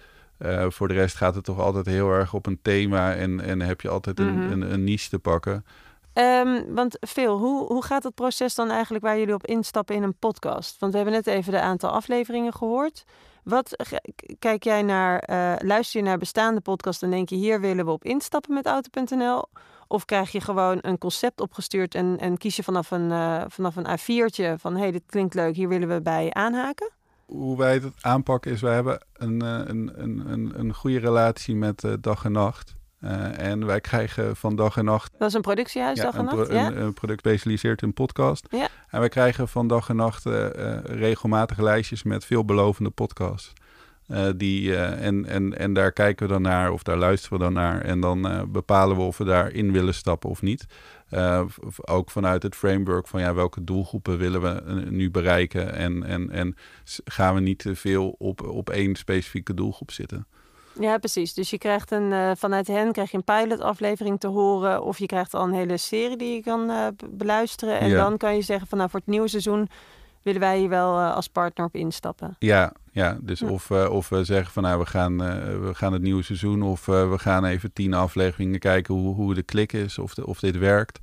Voor 0.69 0.89
de 0.89 0.95
rest 0.95 1.17
gaat 1.17 1.35
het 1.35 1.45
toch 1.45 1.59
altijd 1.59 1.87
heel 1.87 2.11
erg 2.11 2.35
op 2.35 2.47
een 2.47 2.59
thema 2.63 3.15
en, 3.15 3.41
en 3.41 3.61
heb 3.61 3.81
je 3.81 3.89
altijd 3.89 4.19
een, 4.21 4.39
Mhm. 4.39 4.53
een, 4.53 4.73
een 4.73 4.85
niche 4.85 5.09
te 5.09 5.19
pakken. 5.19 5.65
Ehm, 6.13 6.63
want 6.69 6.99
Phil, 7.09 7.39
hoe, 7.39 7.67
hoe 7.67 7.85
gaat 7.85 8.03
het 8.03 8.15
proces 8.15 8.55
dan 8.55 8.71
eigenlijk 8.71 9.05
waar 9.05 9.19
jullie 9.19 9.35
op 9.35 9.47
instappen 9.47 9.95
in 9.95 10.03
een 10.03 10.19
podcast? 10.19 10.79
Want 10.79 10.93
we 10.93 10.99
hebben 10.99 11.17
net 11.17 11.27
even 11.27 11.53
de 11.53 11.61
aantal 11.61 11.91
afleveringen 11.91 12.53
gehoord. 12.53 13.05
Wat 13.49 13.77
k- 13.77 14.37
kijk 14.39 14.65
jij 14.65 14.83
naar, 14.83 15.19
eh, 15.19 15.55
luister 15.59 16.01
je 16.01 16.07
naar 16.07 16.19
bestaande 16.19 16.61
podcasts 16.61 17.03
en 17.03 17.11
denk 17.11 17.29
je 17.29 17.37
hier 17.37 17.61
willen 17.61 17.85
we 17.85 17.91
op 17.91 18.05
instappen 18.05 18.55
met 18.55 18.67
Auto.nl? 18.67 19.45
Of 19.89 20.05
krijg 20.05 20.33
je 20.33 20.41
gewoon 20.41 20.79
een 20.81 20.99
concept 20.99 21.41
opgestuurd 21.41 21.95
en, 21.95 22.19
en 22.19 22.39
kies 22.39 22.57
je 22.57 22.63
vanaf 22.63 22.91
een, 22.91 23.11
eh, 23.13 23.43
vanaf 23.49 23.77
een 23.77 23.87
A4'tje 23.87 24.55
van 24.59 24.75
hé, 24.75 24.81
hey, 24.81 24.91
dit 24.91 25.03
klinkt 25.07 25.35
leuk, 25.35 25.55
hier 25.57 25.69
willen 25.69 25.89
we 25.89 26.03
bij 26.03 26.33
aanhaken? 26.33 26.91
Hoe 27.27 27.57
wij 27.57 27.73
het 27.75 27.85
aanpakken 28.01 28.51
is, 28.53 28.61
wij 28.61 28.75
hebben 28.75 29.05
een, 29.13 29.43
eh, 29.43 29.61
een, 29.65 29.93
een, 30.03 30.23
een, 30.33 30.59
een 30.59 30.75
goede 30.75 30.99
relatie 30.99 31.57
met 31.57 31.85
eh, 31.85 31.93
dag 32.01 32.25
en 32.25 32.33
nacht. 32.33 32.75
Eh, 33.01 33.39
en 33.39 33.67
wij 33.67 33.81
krijgen 33.81 34.37
van 34.37 34.57
dag 34.57 34.77
en 34.77 34.85
nacht 34.85 35.13
Dat 35.19 35.29
is 35.29 35.35
een 35.35 35.41
productiehuis, 35.41 35.99
dag 35.99 36.15
en 36.15 36.25
nacht, 36.25 36.37
pro- 36.37 36.55
ja? 36.55 36.67
een, 36.67 36.81
een 36.81 36.95
product 36.95 37.19
specialiseert 37.19 37.83
in 37.83 37.93
podcast. 37.93 38.47
Ja. 38.51 38.69
En 38.91 39.01
wij 39.01 39.09
krijgen 39.09 39.49
van 39.49 39.69
dag 39.69 39.89
en 39.89 39.97
nacht 39.97 40.27
eh, 40.27 40.75
eh, 40.75 40.85
regelmatig 40.85 41.59
lijstjes 41.59 42.03
met 42.03 42.25
veelbelovende 42.25 42.91
podcasts. 42.91 43.53
Die, 44.37 44.77
en, 44.77 45.25
en, 45.25 45.59
en 45.59 45.73
daar 45.73 45.93
kijken 45.93 46.27
we 46.27 46.33
dan 46.33 46.43
naar 46.43 46.71
of 46.71 46.83
daar 46.83 46.97
luisteren 46.97 47.39
we 47.39 47.45
dan 47.45 47.53
naar. 47.53 47.81
En 47.81 48.01
dan 48.01 48.49
bepalen 48.53 48.97
we 48.97 49.03
of 49.03 49.19
we 49.19 49.25
daarin 49.25 49.73
willen 49.73 49.95
stappen 49.95 50.31
of 50.31 50.43
niet. 50.43 50.67
Ook 51.81 52.11
vanuit 52.11 52.43
het 52.43 52.55
framework 52.55 53.09
van 53.09 53.21
ja, 53.21 53.35
welke 53.35 53.65
doelgroepen 53.65 54.19
willen 54.19 54.43
we 54.43 54.85
nu 54.91 55.11
bereiken. 55.11 55.73
En, 55.73 56.05
en, 56.05 56.31
en 56.31 56.57
gaan 57.05 57.35
we 57.35 57.41
niet 57.41 57.59
te 57.59 57.75
veel 57.75 58.15
op, 58.19 58.43
op 58.43 58.71
één 58.71 58.95
specifieke 58.95 59.55
doelgroep 59.55 59.91
zitten. 59.91 60.27
Ja, 60.81 60.99
precies. 60.99 61.35
Dus 61.35 61.51
je 61.51 61.59
krijgt 61.59 61.91
een, 61.91 62.13
eh, 62.13 62.31
vanuit 62.37 62.67
hen 62.67 62.93
krijg 62.93 63.11
je 63.11 63.17
een 63.17 63.25
pilotaflevering 63.25 64.21
te 64.21 64.27
horen. 64.27 64.83
Of 64.83 64.99
je 64.99 65.07
krijgt 65.07 65.35
al 65.35 65.45
een 65.45 65.53
hele 65.53 65.77
serie 65.77 66.17
die 66.17 66.35
je 66.35 66.43
kan 66.43 66.71
eh, 66.71 66.87
beluisteren. 67.11 67.81
En 67.81 67.89
Ja. 67.89 67.97
dan 67.97 68.17
kan 68.17 68.35
je 68.37 68.43
zeggen 68.43 68.67
van 68.69 68.79
nou 68.79 68.91
voor 68.91 69.01
het 69.01 69.09
nieuwe 69.09 69.29
seizoen 69.29 69.69
willen 70.23 70.41
wij 70.41 70.59
hier 70.59 70.69
wel 70.69 70.99
eh, 70.99 71.15
als 71.15 71.29
partner 71.29 71.67
op 71.67 71.75
instappen. 71.75 72.37
Ja, 72.39 72.73
ja 72.93 73.19
dus 73.21 73.41
Ja. 73.41 73.49
Of, 73.49 73.71
of 73.71 74.09
we 74.09 74.25
zeggen 74.25 74.53
van 74.53 74.63
nou, 74.63 74.79
we 74.79 74.87
gaan, 74.87 75.19
we 75.61 75.71
gaan 75.73 75.93
het 75.93 76.03
nieuwe 76.03 76.23
seizoen 76.23 76.63
of 76.63 76.87
we 76.87 77.15
gaan 77.17 77.45
even 77.45 77.73
tien 77.73 77.95
afleveringen 77.95 78.59
kijken 78.59 78.95
hoe, 78.95 79.15
hoe 79.15 79.35
de 79.35 79.43
klik 79.43 79.73
is, 79.73 79.99
of, 79.99 80.15
de, 80.15 80.27
of 80.27 80.41
dit 80.41 80.59
werkt. 80.59 81.01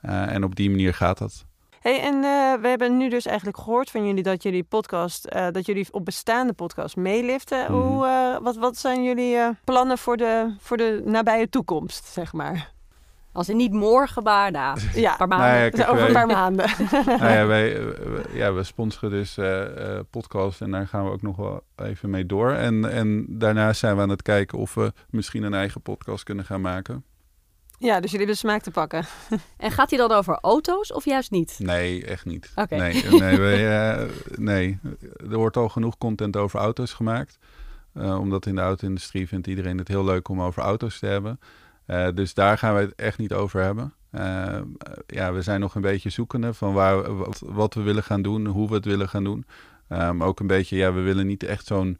En 0.00 0.44
op 0.44 0.56
die 0.56 0.70
manier 0.70 0.94
gaat 0.94 1.18
dat. 1.18 1.45
Hey, 1.86 2.00
en 2.00 2.14
eh, 2.14 2.60
we 2.62 2.68
hebben 2.68 2.96
nu 2.96 3.08
dus 3.08 3.26
eigenlijk 3.26 3.58
gehoord 3.58 3.90
van 3.90 4.06
jullie 4.06 4.22
dat 4.22 4.42
jullie 4.42 4.64
podcast, 4.64 5.24
eh, 5.24 5.46
dat 5.52 5.66
jullie 5.66 5.86
op 5.90 6.04
bestaande 6.04 6.52
podcasts 6.52 6.94
meeliften. 6.94 7.62
Mhm. 7.62 7.72
Hoe, 7.72 8.06
eh, 8.06 8.36
wat, 8.42 8.56
wat 8.56 8.76
zijn 8.76 9.04
jullie 9.04 9.36
eh, 9.36 9.48
plannen 9.64 9.98
voor 9.98 10.16
de, 10.16 10.54
voor 10.60 10.76
de 10.76 11.02
nabije 11.04 11.48
toekomst, 11.48 12.04
zeg 12.06 12.32
maar? 12.32 12.74
Als 13.32 13.48
in 13.48 13.56
niet 13.56 13.72
morgen, 13.72 14.22
maar 14.22 14.50
na. 14.50 14.74
Ja, 14.94 15.10
Een 15.20 15.28
paar 15.28 15.28
maanden. 15.28 15.46
Nou 15.48 15.62
ja, 15.64 15.68
kijk, 15.70 15.90
over 15.90 16.06
een 16.06 16.12
paar 16.12 16.26
maanden. 16.26 16.70
nou 17.06 17.32
ja, 17.32 17.46
wij, 17.46 17.82
we- 17.84 18.24
ja, 18.32 18.52
we 18.52 18.62
sponsoren 18.62 19.10
dus 19.10 19.36
eh 19.38 19.96
eh 19.96 20.00
podcast 20.10 20.60
en 20.60 20.70
daar 20.70 20.86
gaan 20.86 21.04
we 21.04 21.10
ook 21.10 21.22
nog 21.22 21.36
wel 21.36 21.60
even 21.76 22.10
mee 22.10 22.26
door. 22.26 22.50
En, 22.50 22.90
en 22.92 23.26
daarnaast 23.28 23.80
zijn 23.80 23.96
we 23.96 24.02
aan 24.02 24.08
het 24.08 24.22
kijken 24.22 24.58
of 24.58 24.74
we 24.74 24.92
misschien 25.10 25.42
een 25.42 25.54
eigen 25.54 25.80
podcast 25.80 26.24
kunnen 26.24 26.44
gaan 26.44 26.60
maken. 26.60 27.04
Ja, 27.78 28.00
dus 28.00 28.10
jullie 28.10 28.26
hebben 28.26 28.26
de 28.26 28.34
smaak 28.34 28.62
te 28.62 28.70
pakken. 28.70 29.04
En 29.56 29.70
gaat 29.70 29.90
hij 29.90 29.98
dan 29.98 30.12
over 30.12 30.38
auto's 30.40 30.92
of 30.92 31.04
juist 31.04 31.30
niet? 31.30 31.56
Nee, 31.58 32.04
echt 32.04 32.24
niet. 32.24 32.52
Oké. 32.54 32.76
Nee, 32.76 33.04
nee, 33.04 33.38
wij, 33.38 33.90
eh, 33.92 34.08
nee, 34.36 34.78
er 35.30 35.36
wordt 35.36 35.56
al 35.56 35.68
genoeg 35.68 35.98
content 35.98 36.36
over 36.36 36.60
auto's 36.60 36.92
gemaakt. 36.92 37.38
Eh, 37.96 38.18
omdat 38.18 38.46
in 38.46 38.54
de 38.54 38.60
auto-industrie 38.60 39.28
vindt 39.28 39.46
iedereen 39.46 39.78
het 39.78 39.88
heel 39.88 40.04
leuk 40.04 40.28
om 40.28 40.42
over 40.42 40.62
auto's 40.62 40.98
te 40.98 41.06
hebben. 41.06 41.40
Eh, 41.86 42.08
dus 42.14 42.34
daar 42.34 42.58
gaan 42.58 42.74
we 42.74 42.80
het 42.80 42.94
echt 42.94 43.18
niet 43.18 43.32
over 43.32 43.62
hebben. 43.62 43.92
Eh, 44.10 44.60
ja, 45.06 45.32
we 45.32 45.42
zijn 45.42 45.60
nog 45.60 45.74
een 45.74 45.82
beetje 45.82 46.10
zoekende 46.10 46.54
van 46.54 46.72
waar, 46.72 47.16
wat, 47.16 47.42
wat 47.44 47.74
we 47.74 47.82
willen 47.82 48.02
gaan 48.02 48.22
doen, 48.22 48.46
hoe 48.46 48.68
we 48.68 48.74
het 48.74 48.84
willen 48.84 49.08
gaan 49.08 49.24
doen. 49.24 49.46
Maar 49.88 50.20
ook 50.20 50.40
een 50.40 50.46
beetje, 50.46 50.76
ja, 50.76 50.92
we 50.92 51.00
willen 51.00 51.26
niet 51.26 51.42
echt 51.42 51.66
zo'n 51.66 51.98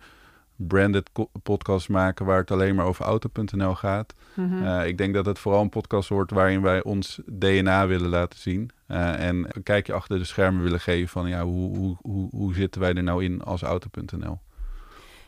branded 0.57 1.11
podcast 1.43 1.89
maken 1.89 2.27
waar 2.27 2.39
het 2.39 2.51
alleen 2.51 2.75
maar 2.75 2.87
over 2.87 3.05
auto.nl 3.05 3.75
gaat. 3.75 4.15
Mhm. 4.37 4.65
Eh, 4.65 4.87
ik 4.87 4.99
denk 4.99 5.15
dat 5.15 5.27
het 5.27 5.39
vooral 5.39 5.61
een 5.63 5.69
podcast 5.69 6.09
wordt 6.09 6.31
waarin 6.31 6.63
wij 6.63 6.83
ons 6.83 7.21
DNA 7.27 7.87
willen 7.87 8.09
laten 8.09 8.39
zien. 8.39 8.71
Eh, 8.87 9.27
en 9.27 9.47
een 9.49 9.63
kijkje 9.63 9.93
achter 9.93 10.19
de 10.19 10.25
schermen 10.25 10.63
willen 10.63 10.81
geven 10.81 11.09
van 11.09 11.29
ja, 11.29 11.45
hoe, 11.45 11.77
hoe, 11.77 11.97
hoe, 12.03 12.29
hoe 12.31 12.55
zitten 12.55 12.81
wij 12.81 12.95
er 12.95 13.03
nou 13.03 13.25
in 13.25 13.43
als 13.43 13.63
auto.nl. 13.63 14.39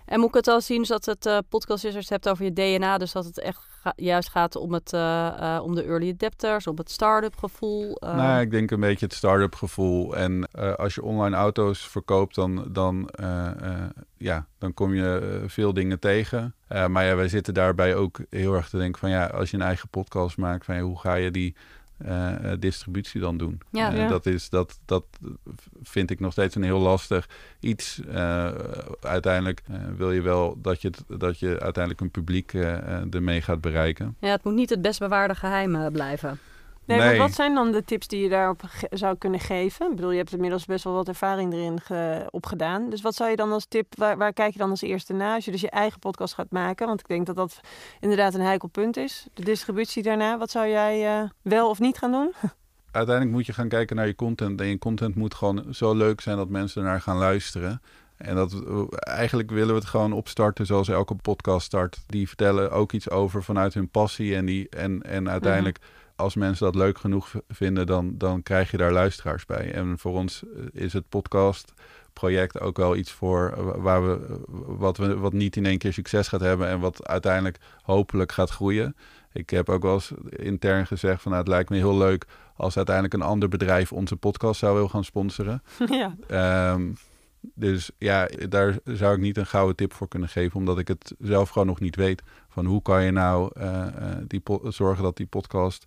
En 0.05 0.21
moet 0.21 0.29
ik 0.29 0.35
het 0.35 0.49
al 0.49 0.61
zien 0.61 0.83
dat 0.83 1.05
het 1.05 1.27
eh, 1.27 1.39
podcast 1.49 1.85
is 1.85 1.95
als 1.95 2.07
je 2.07 2.15
het 2.15 2.25
hebt 2.25 2.29
over 2.29 2.45
je 2.45 2.53
DNA, 2.53 2.99
dus 2.99 3.13
dat 3.13 3.25
het 3.25 3.41
echt 3.41 3.68
juist 3.97 4.31
gaat 4.31 4.57
om, 4.57 4.73
het, 4.73 4.93
eh, 4.93 5.57
eh, 5.57 5.63
om 5.65 5.75
de 5.75 5.83
early 5.85 6.11
adapters, 6.11 6.67
om 6.67 6.77
het 6.77 6.91
start-up 6.91 7.37
gevoel. 7.37 7.97
eh. 7.97 8.17
Nou, 8.17 8.41
ik 8.41 8.51
denk 8.51 8.71
een 8.71 8.81
beetje 8.81 9.07
het 9.07 9.15
start-up 9.15 9.55
gevoel. 9.55 10.17
En 10.17 10.51
als 10.77 10.95
je 10.95 11.03
online 11.03 11.37
auto's 11.37 11.89
verkoopt, 11.89 12.35
dan, 12.35 12.65
dan, 12.71 13.09
ja, 14.17 14.47
dan 14.59 14.75
kom 14.75 14.95
je 14.95 15.43
veel 15.47 15.73
dingen 15.73 15.99
tegen. 15.99 16.55
Maar 16.69 17.17
wij 17.17 17.29
zitten 17.29 17.55
daarbij 17.55 17.95
ook 17.95 18.21
heel 18.31 18.55
erg 18.55 18.69
te 18.69 18.79
denken 18.79 19.01
van 19.01 19.11
ja, 19.11 19.27
als 19.27 19.51
je 19.51 19.57
een 19.57 19.63
eigen 19.63 19.89
podcast 19.89 20.37
maakt, 20.37 20.65
van 20.65 20.79
hoe 20.79 20.99
ga 20.99 21.15
je 21.15 21.31
die 21.31 21.57
eh, 21.99 22.53
eh, 22.53 22.61
distributie 22.61 23.21
dan 23.21 23.37
doen? 23.37 23.61
Ja. 23.71 23.93
Eh, 23.93 23.99
Ja. 23.99 24.09
Dat, 24.09 24.27
is, 24.27 24.49
dat, 24.49 24.79
dat 24.85 25.05
vind 25.83 26.11
ik 26.11 26.21
nog 26.21 26.33
steeds 26.33 26.55
een 26.55 26.63
heel 26.63 26.79
lastig 26.79 27.29
iets. 27.61 28.01
Uiteindelijk 29.01 29.63
wil 29.97 30.13
je 30.13 30.21
wel 30.23 30.59
dat 30.63 30.83
je, 30.83 30.91
dat 31.09 31.39
je 31.39 31.49
uiteindelijk 31.49 32.01
een 32.01 32.11
publiek 32.11 32.53
ermee 33.11 33.43
gaat 33.43 33.61
bereiken. 33.61 34.17
ja, 34.21 34.29
het 34.31 34.45
moet 34.45 34.55
niet 34.55 34.71
het 34.71 34.83
best 34.83 34.99
bewaarde 34.99 35.35
geheim 35.35 35.75
eh, 35.75 35.87
blijven. 35.93 36.39
Nee, 36.97 37.19
wat 37.19 37.33
zijn 37.35 37.55
dan 37.55 37.73
de 37.73 37.85
tips 37.85 38.07
die 38.07 38.23
je 38.23 38.29
daarop 38.29 38.61
zou 38.91 39.17
kunnen 39.17 39.41
geven? 39.41 39.91
Ik 39.91 39.97
bedoel, 39.97 40.11
je 40.11 40.17
hebt 40.19 40.33
inmiddels 40.33 40.65
best 40.65 40.85
wel 40.85 40.93
wat 40.93 41.09
ervaring 41.09 41.53
erin 41.53 41.81
ge- 41.81 42.27
opgedaan. 42.31 42.91
Dus 42.91 43.01
wat 43.01 43.15
zou 43.15 43.31
je 43.31 43.37
dan 43.37 43.53
als 43.53 43.67
tip, 43.67 43.99
waar, 43.99 44.17
waar 44.17 44.33
kijk 44.33 44.53
je 44.53 44.59
dan 44.59 44.71
als 44.71 44.83
eerste 44.83 45.13
naar 45.13 45.35
als 45.35 45.45
je 45.45 45.51
dus 45.51 45.61
je 45.61 45.71
eigen 45.71 45.99
podcast 45.99 46.35
gaat 46.35 46.51
maken? 46.51 46.87
Want 46.87 47.01
ik 47.01 47.09
denk 47.09 47.27
dat 47.27 47.37
dat 47.37 47.61
inderdaad 48.01 48.35
een 48.35 48.41
heikel 48.41 48.69
punt 48.69 48.97
is. 48.97 49.27
De 49.35 49.45
distributie 49.45 50.03
daarna, 50.03 50.39
wat 50.39 50.51
zou 50.51 50.69
jij 50.69 51.21
eh, 51.21 51.29
wel 51.43 51.69
of 51.69 51.79
niet 51.79 51.99
gaan 51.99 52.13
doen? 52.13 52.33
uiteindelijk 52.91 53.37
moet 53.37 53.47
je 53.47 53.53
gaan 53.53 53.69
kijken 53.69 53.97
naar 53.97 54.07
je 54.07 54.15
content. 54.15 54.61
En 54.61 54.67
je 54.67 54.79
content 54.79 55.15
moet 55.15 55.35
gewoon 55.35 55.65
zo 55.71 55.95
leuk 55.95 56.21
zijn 56.21 56.37
dat 56.37 56.49
mensen 56.49 56.83
ernaar 56.83 57.01
gaan 57.01 57.17
luisteren. 57.17 57.83
En 58.17 58.35
dat 58.35 58.55
eigenlijk 58.99 59.51
willen 59.51 59.69
we 59.75 59.81
het 59.81 59.85
gewoon 59.89 60.13
opstarten 60.13 60.67
zoals 60.67 60.89
elke 60.89 61.15
podcast 61.15 61.67
start. 61.67 61.99
Die 62.07 62.29
vertellen 62.29 62.71
ook 62.71 62.93
iets 62.93 63.11
over 63.11 63.43
vanuit 63.43 63.75
hun 63.75 63.91
passie. 63.91 64.37
En, 64.37 64.45
die, 64.45 64.69
en, 64.69 65.03
en 65.03 65.31
uiteindelijk, 65.31 65.79
als 66.19 66.35
mensen 66.35 66.65
dat 66.65 66.75
leuk 66.75 66.99
genoeg 66.99 67.35
vinden, 67.49 67.87
dan, 67.87 68.15
dan 68.17 68.43
krijg 68.43 68.71
je 68.71 68.77
daar 68.77 68.93
luisteraars 68.93 69.47
bij. 69.47 69.73
En 69.73 69.99
voor 69.99 70.13
ons 70.13 70.43
eh, 70.43 70.83
is 70.83 70.93
het 70.93 71.09
podcast 71.09 71.73
project 72.13 72.61
ook 72.61 72.77
wel 72.77 72.97
iets 72.97 73.13
voor 73.13 73.53
eh, 73.57 73.83
waar 73.83 74.07
we, 74.07 74.27
eh, 74.29 74.35
wat, 74.67 74.97
we 74.97 75.17
wat 75.17 75.33
niet 75.33 75.57
in 75.57 75.67
één 75.67 75.79
keer 75.79 75.93
succes 75.93 76.29
gaat 76.29 76.41
hebben 76.41 76.69
en 76.69 76.81
wat 76.81 77.07
uiteindelijk 77.07 77.59
hopelijk 77.83 78.33
gaat 78.33 78.51
groeien. 78.51 78.97
Ik 79.33 79.51
heb 79.51 79.69
ook 79.69 79.83
wel 79.83 79.95
eens 79.95 80.13
intern 80.29 80.87
gezegd 80.87 81.23
van 81.23 81.31
nou, 81.31 81.43
het 81.43 81.53
lijkt 81.53 81.71
me 81.71 81.77
heel 81.77 81.97
leuk 81.97 82.27
als 82.57 82.77
uiteindelijk 82.77 83.15
een 83.15 83.23
ander 83.23 83.49
bedrijf 83.49 83.93
onze 83.93 84.17
podcast 84.17 84.59
zou 84.59 84.75
willen 84.75 84.91
gaan 84.91 85.05
sponsoren. 85.05 85.63
ja. 86.01 86.17
Ehm, 86.27 86.93
dus 87.41 87.91
ja, 87.99 88.29
daar 88.49 88.79
zou 88.85 89.15
ik 89.15 89.21
niet 89.21 89.37
een 89.37 89.47
gouden 89.47 89.77
tip 89.77 89.93
voor 89.93 90.09
kunnen 90.09 90.29
geven, 90.29 90.57
omdat 90.57 90.79
ik 90.79 90.89
het 90.89 91.15
zelf 91.19 91.49
gewoon 91.49 91.67
nog 91.67 91.81
niet 91.81 91.97
weet. 91.97 92.23
Van 92.49 92.67
hoe 92.67 92.83
kan 92.83 93.05
je 93.05 93.11
nou 93.11 93.51
die 94.27 94.43
zorgen 94.69 95.03
dat 95.03 95.17
die 95.17 95.27
podcast 95.27 95.87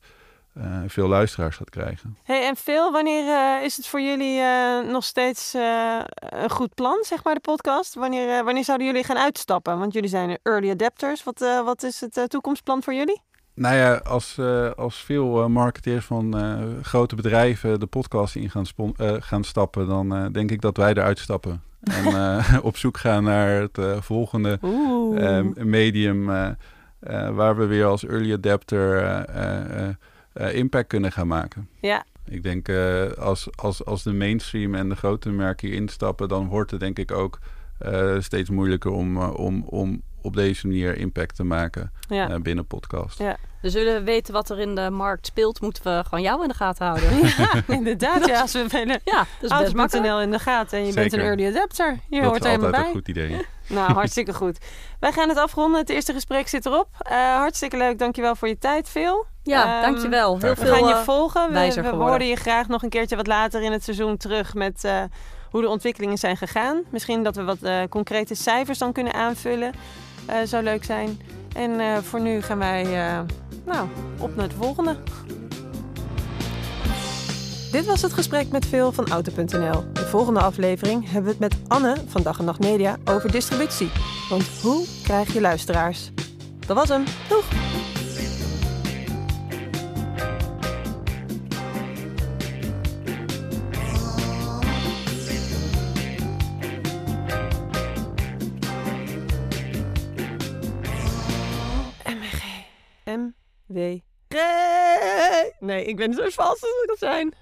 eh, 0.54 0.82
veel 0.88 1.08
luisteraars 1.08 1.56
gaat 1.56 1.70
krijgen. 1.70 2.18
Hey, 2.24 2.48
en 2.48 2.56
Phil, 2.56 2.92
wanneer 2.92 3.28
eh, 3.28 3.64
is 3.64 3.78
het 3.78 3.88
voor 3.88 4.02
jullie 4.02 4.40
eh, 4.40 4.80
nog 4.92 5.04
steeds 5.04 5.54
een 6.20 6.50
goed 6.50 6.76
plan, 6.76 6.98
zeg 7.02 7.24
maar, 7.24 7.34
de 7.34 7.40
podcast? 7.40 7.94
Wanneer, 7.94 8.44
wanneer 8.44 8.64
zouden 8.64 8.88
jullie 8.88 9.04
gaan 9.04 9.18
uitstappen? 9.18 9.80
Want 9.80 9.94
jullie 9.94 10.10
zijn 10.10 10.38
early 10.44 10.70
adapters. 10.70 11.24
Wat, 11.24 11.40
wat 11.66 11.84
is 11.84 12.02
het 12.02 12.30
toekomstplan 12.30 12.84
voor 12.84 12.94
jullie? 12.94 13.22
Nou 13.54 13.76
ja, 13.76 13.96
als, 13.96 14.40
als 14.76 14.96
veel 14.96 15.50
marketeers 15.50 16.06
van 16.06 16.36
grote 16.82 17.16
bedrijven 17.16 17.80
de 17.80 17.86
podcast 17.86 18.36
in 18.36 18.50
gaan, 18.50 18.66
gaan 19.22 19.44
stappen, 19.44 19.88
dan 19.88 20.32
denk 20.32 20.52
ik 20.52 20.62
dat 20.62 20.78
wij 20.78 20.92
eruit 20.92 21.20
stappen. 21.20 21.64
En 21.82 22.14
op 22.64 22.78
zoek 22.78 22.98
gaan 22.98 23.24
naar 23.24 23.50
het 23.50 23.78
volgende 24.00 24.60
medium 25.56 26.26
waar 27.34 27.58
we 27.58 27.66
weer 27.66 27.86
als 27.86 28.06
early 28.06 28.34
adapter 28.34 29.04
eh, 30.34 30.56
impact 30.56 30.88
kunnen 30.88 31.12
gaan 31.12 31.28
maken. 31.28 31.70
ja, 31.82 32.06
Ik 32.26 32.44
denk 32.44 32.67
eh, 32.67 33.12
als, 33.12 33.48
als, 33.56 33.86
als 33.86 34.04
de 34.04 34.13
mainstream 34.13 34.76
en 34.76 34.89
de 34.89 34.96
grote 34.96 35.30
merken 35.30 35.67
hier 35.67 35.78
instappen, 35.78 36.28
dan 36.28 36.48
wordt 36.48 36.72
het 36.72 36.80
denk 36.80 37.00
ik 37.00 37.12
ook 37.12 37.39
eh, 37.78 38.20
steeds 38.20 38.50
moeilijker 38.50 38.91
om, 38.91 39.17
om, 39.17 39.63
om 39.63 40.02
op 40.22 40.36
deze 40.36 40.68
manier 40.68 40.98
impact 40.98 41.36
te 41.36 41.44
maken 41.44 41.92
ja. 42.10 42.30
eh, 42.30 42.36
binnen 42.40 42.66
podcast. 42.66 43.20
Ja. 43.20 43.38
Dus 43.62 43.74
willen 43.74 43.94
we 43.94 44.04
weten 44.04 44.34
wat 44.34 44.50
er 44.50 44.60
in 44.60 44.76
de 44.76 44.90
markt 44.90 45.26
speelt, 45.26 45.62
moeten 45.62 45.84
we 45.84 46.04
gewoon 46.04 46.22
jou 46.24 46.42
in 46.42 46.48
de 46.48 46.54
gaten 46.54 46.86
houden. 46.86 47.10
Ja, 47.38 47.62
inderdaad. 47.78 48.26
Ja, 48.28 48.42
als 48.42 48.52
we 48.54 48.68
willen. 48.68 49.00
Ja, 49.04 49.18
dat 49.42 49.52
is 49.52 49.58
best. 49.74 49.76
Auto.nl 49.76 50.22
in 50.22 50.32
de 50.32 50.40
gaten 50.40 50.80
en 50.80 50.86
je 50.86 50.94
bent 50.94 51.14
een 51.14 51.20
early 51.20 51.48
adapter. 51.48 52.00
Je 52.10 52.20
dat 52.22 52.30
hoort 52.30 52.40
is 52.40 52.46
er 52.46 52.50
helemaal 52.52 52.74
altijd 52.74 52.84
bij. 52.84 52.92
een 52.92 52.98
goed 52.98 53.08
idee. 53.08 53.46
Nou, 53.78 53.94
hartstikke 53.94 54.34
goed. 54.34 54.58
Wij 55.00 55.12
gaan 55.12 55.30
het 55.30 55.38
afronden. 55.38 55.80
Het 55.80 55.90
eerste 55.90 56.14
gesprek 56.14 56.48
zit 56.48 56.66
erop. 56.66 56.88
Eh, 57.00 57.16
hartstikke 57.36 57.78
leuk. 57.78 58.00
Dankjewel 58.00 58.36
voor 58.36 58.48
je 58.48 58.58
tijd, 58.58 58.90
Phil. 58.90 59.26
Ja, 59.44 59.74
Ehm, 59.74 59.92
dankjewel. 59.92 60.30
Heel 60.40 60.40
we 60.40 60.48
We 60.56 60.56
veel. 60.56 60.74
gaan 60.74 60.88
je 60.88 60.94
eh, 60.94 61.02
volgen. 61.02 61.52
We, 61.54 61.82
we 61.82 61.88
horen 61.88 62.26
je 62.28 62.36
graag 62.36 62.68
nog 62.68 62.84
een 62.84 62.90
keertje 62.90 63.16
wat 63.16 63.28
later 63.28 63.62
in 63.62 63.72
het 63.72 63.84
seizoen 63.84 64.18
terug 64.18 64.54
met 64.54 64.84
eh, 64.84 65.02
hoe 65.50 65.62
de 65.62 65.70
ontwikkelingen 65.70 66.18
zijn 66.18 66.38
gegaan. 66.38 66.82
Misschien 66.90 67.24
dat 67.24 67.36
we 67.36 67.44
wat 67.44 67.62
eh, 67.62 67.80
concrete 67.90 68.36
cijfers 68.36 68.78
dan 68.78 68.92
kunnen 68.94 69.14
aanvullen. 69.14 69.72
Eh, 70.32 70.38
zou 70.44 70.63
leuk 70.63 70.84
zijn. 70.84 71.20
En 71.56 71.80
eh, 71.80 71.98
voor 71.98 72.22
nu 72.22 72.41
gaan 72.41 72.58
wij 72.58 72.84
eh, 72.84 73.20
nou, 73.65 73.88
op 74.20 74.36
naar 74.36 74.50
de 74.50 74.56
volgende. 74.56 74.96
Dit 77.72 77.86
was 77.86 78.02
het 78.02 78.13
gesprek 78.13 78.50
met 78.50 78.65
Phil 78.65 78.91
van 78.91 79.08
Auto.nl. 79.08 79.84
De 79.94 80.06
volgende 80.08 80.39
aflevering 80.39 81.12
hebben 81.12 81.24
we 81.24 81.30
het 81.30 81.39
met 81.39 81.56
Anne 81.67 81.96
van 82.08 82.22
Dag 82.22 82.39
en 82.39 82.46
Nacht 82.46 82.60
Media 82.60 82.98
over 83.06 83.32
distributie. 83.32 83.89
Want 84.30 84.48
hoe 84.62 84.86
krijg 85.04 85.34
je 85.34 85.41
luisteraars? 85.41 86.12
Dat 86.67 86.76
was 86.76 86.89
hem. 86.89 87.04
Doeg! 87.30 87.81
Nee, 105.60 105.86
ik 105.86 105.96
ben 105.96 106.13
zo 106.13 106.30
vals 106.30 106.62
als 106.62 106.82
ik 106.82 106.88
kan 106.88 106.98
zijn. 106.98 107.34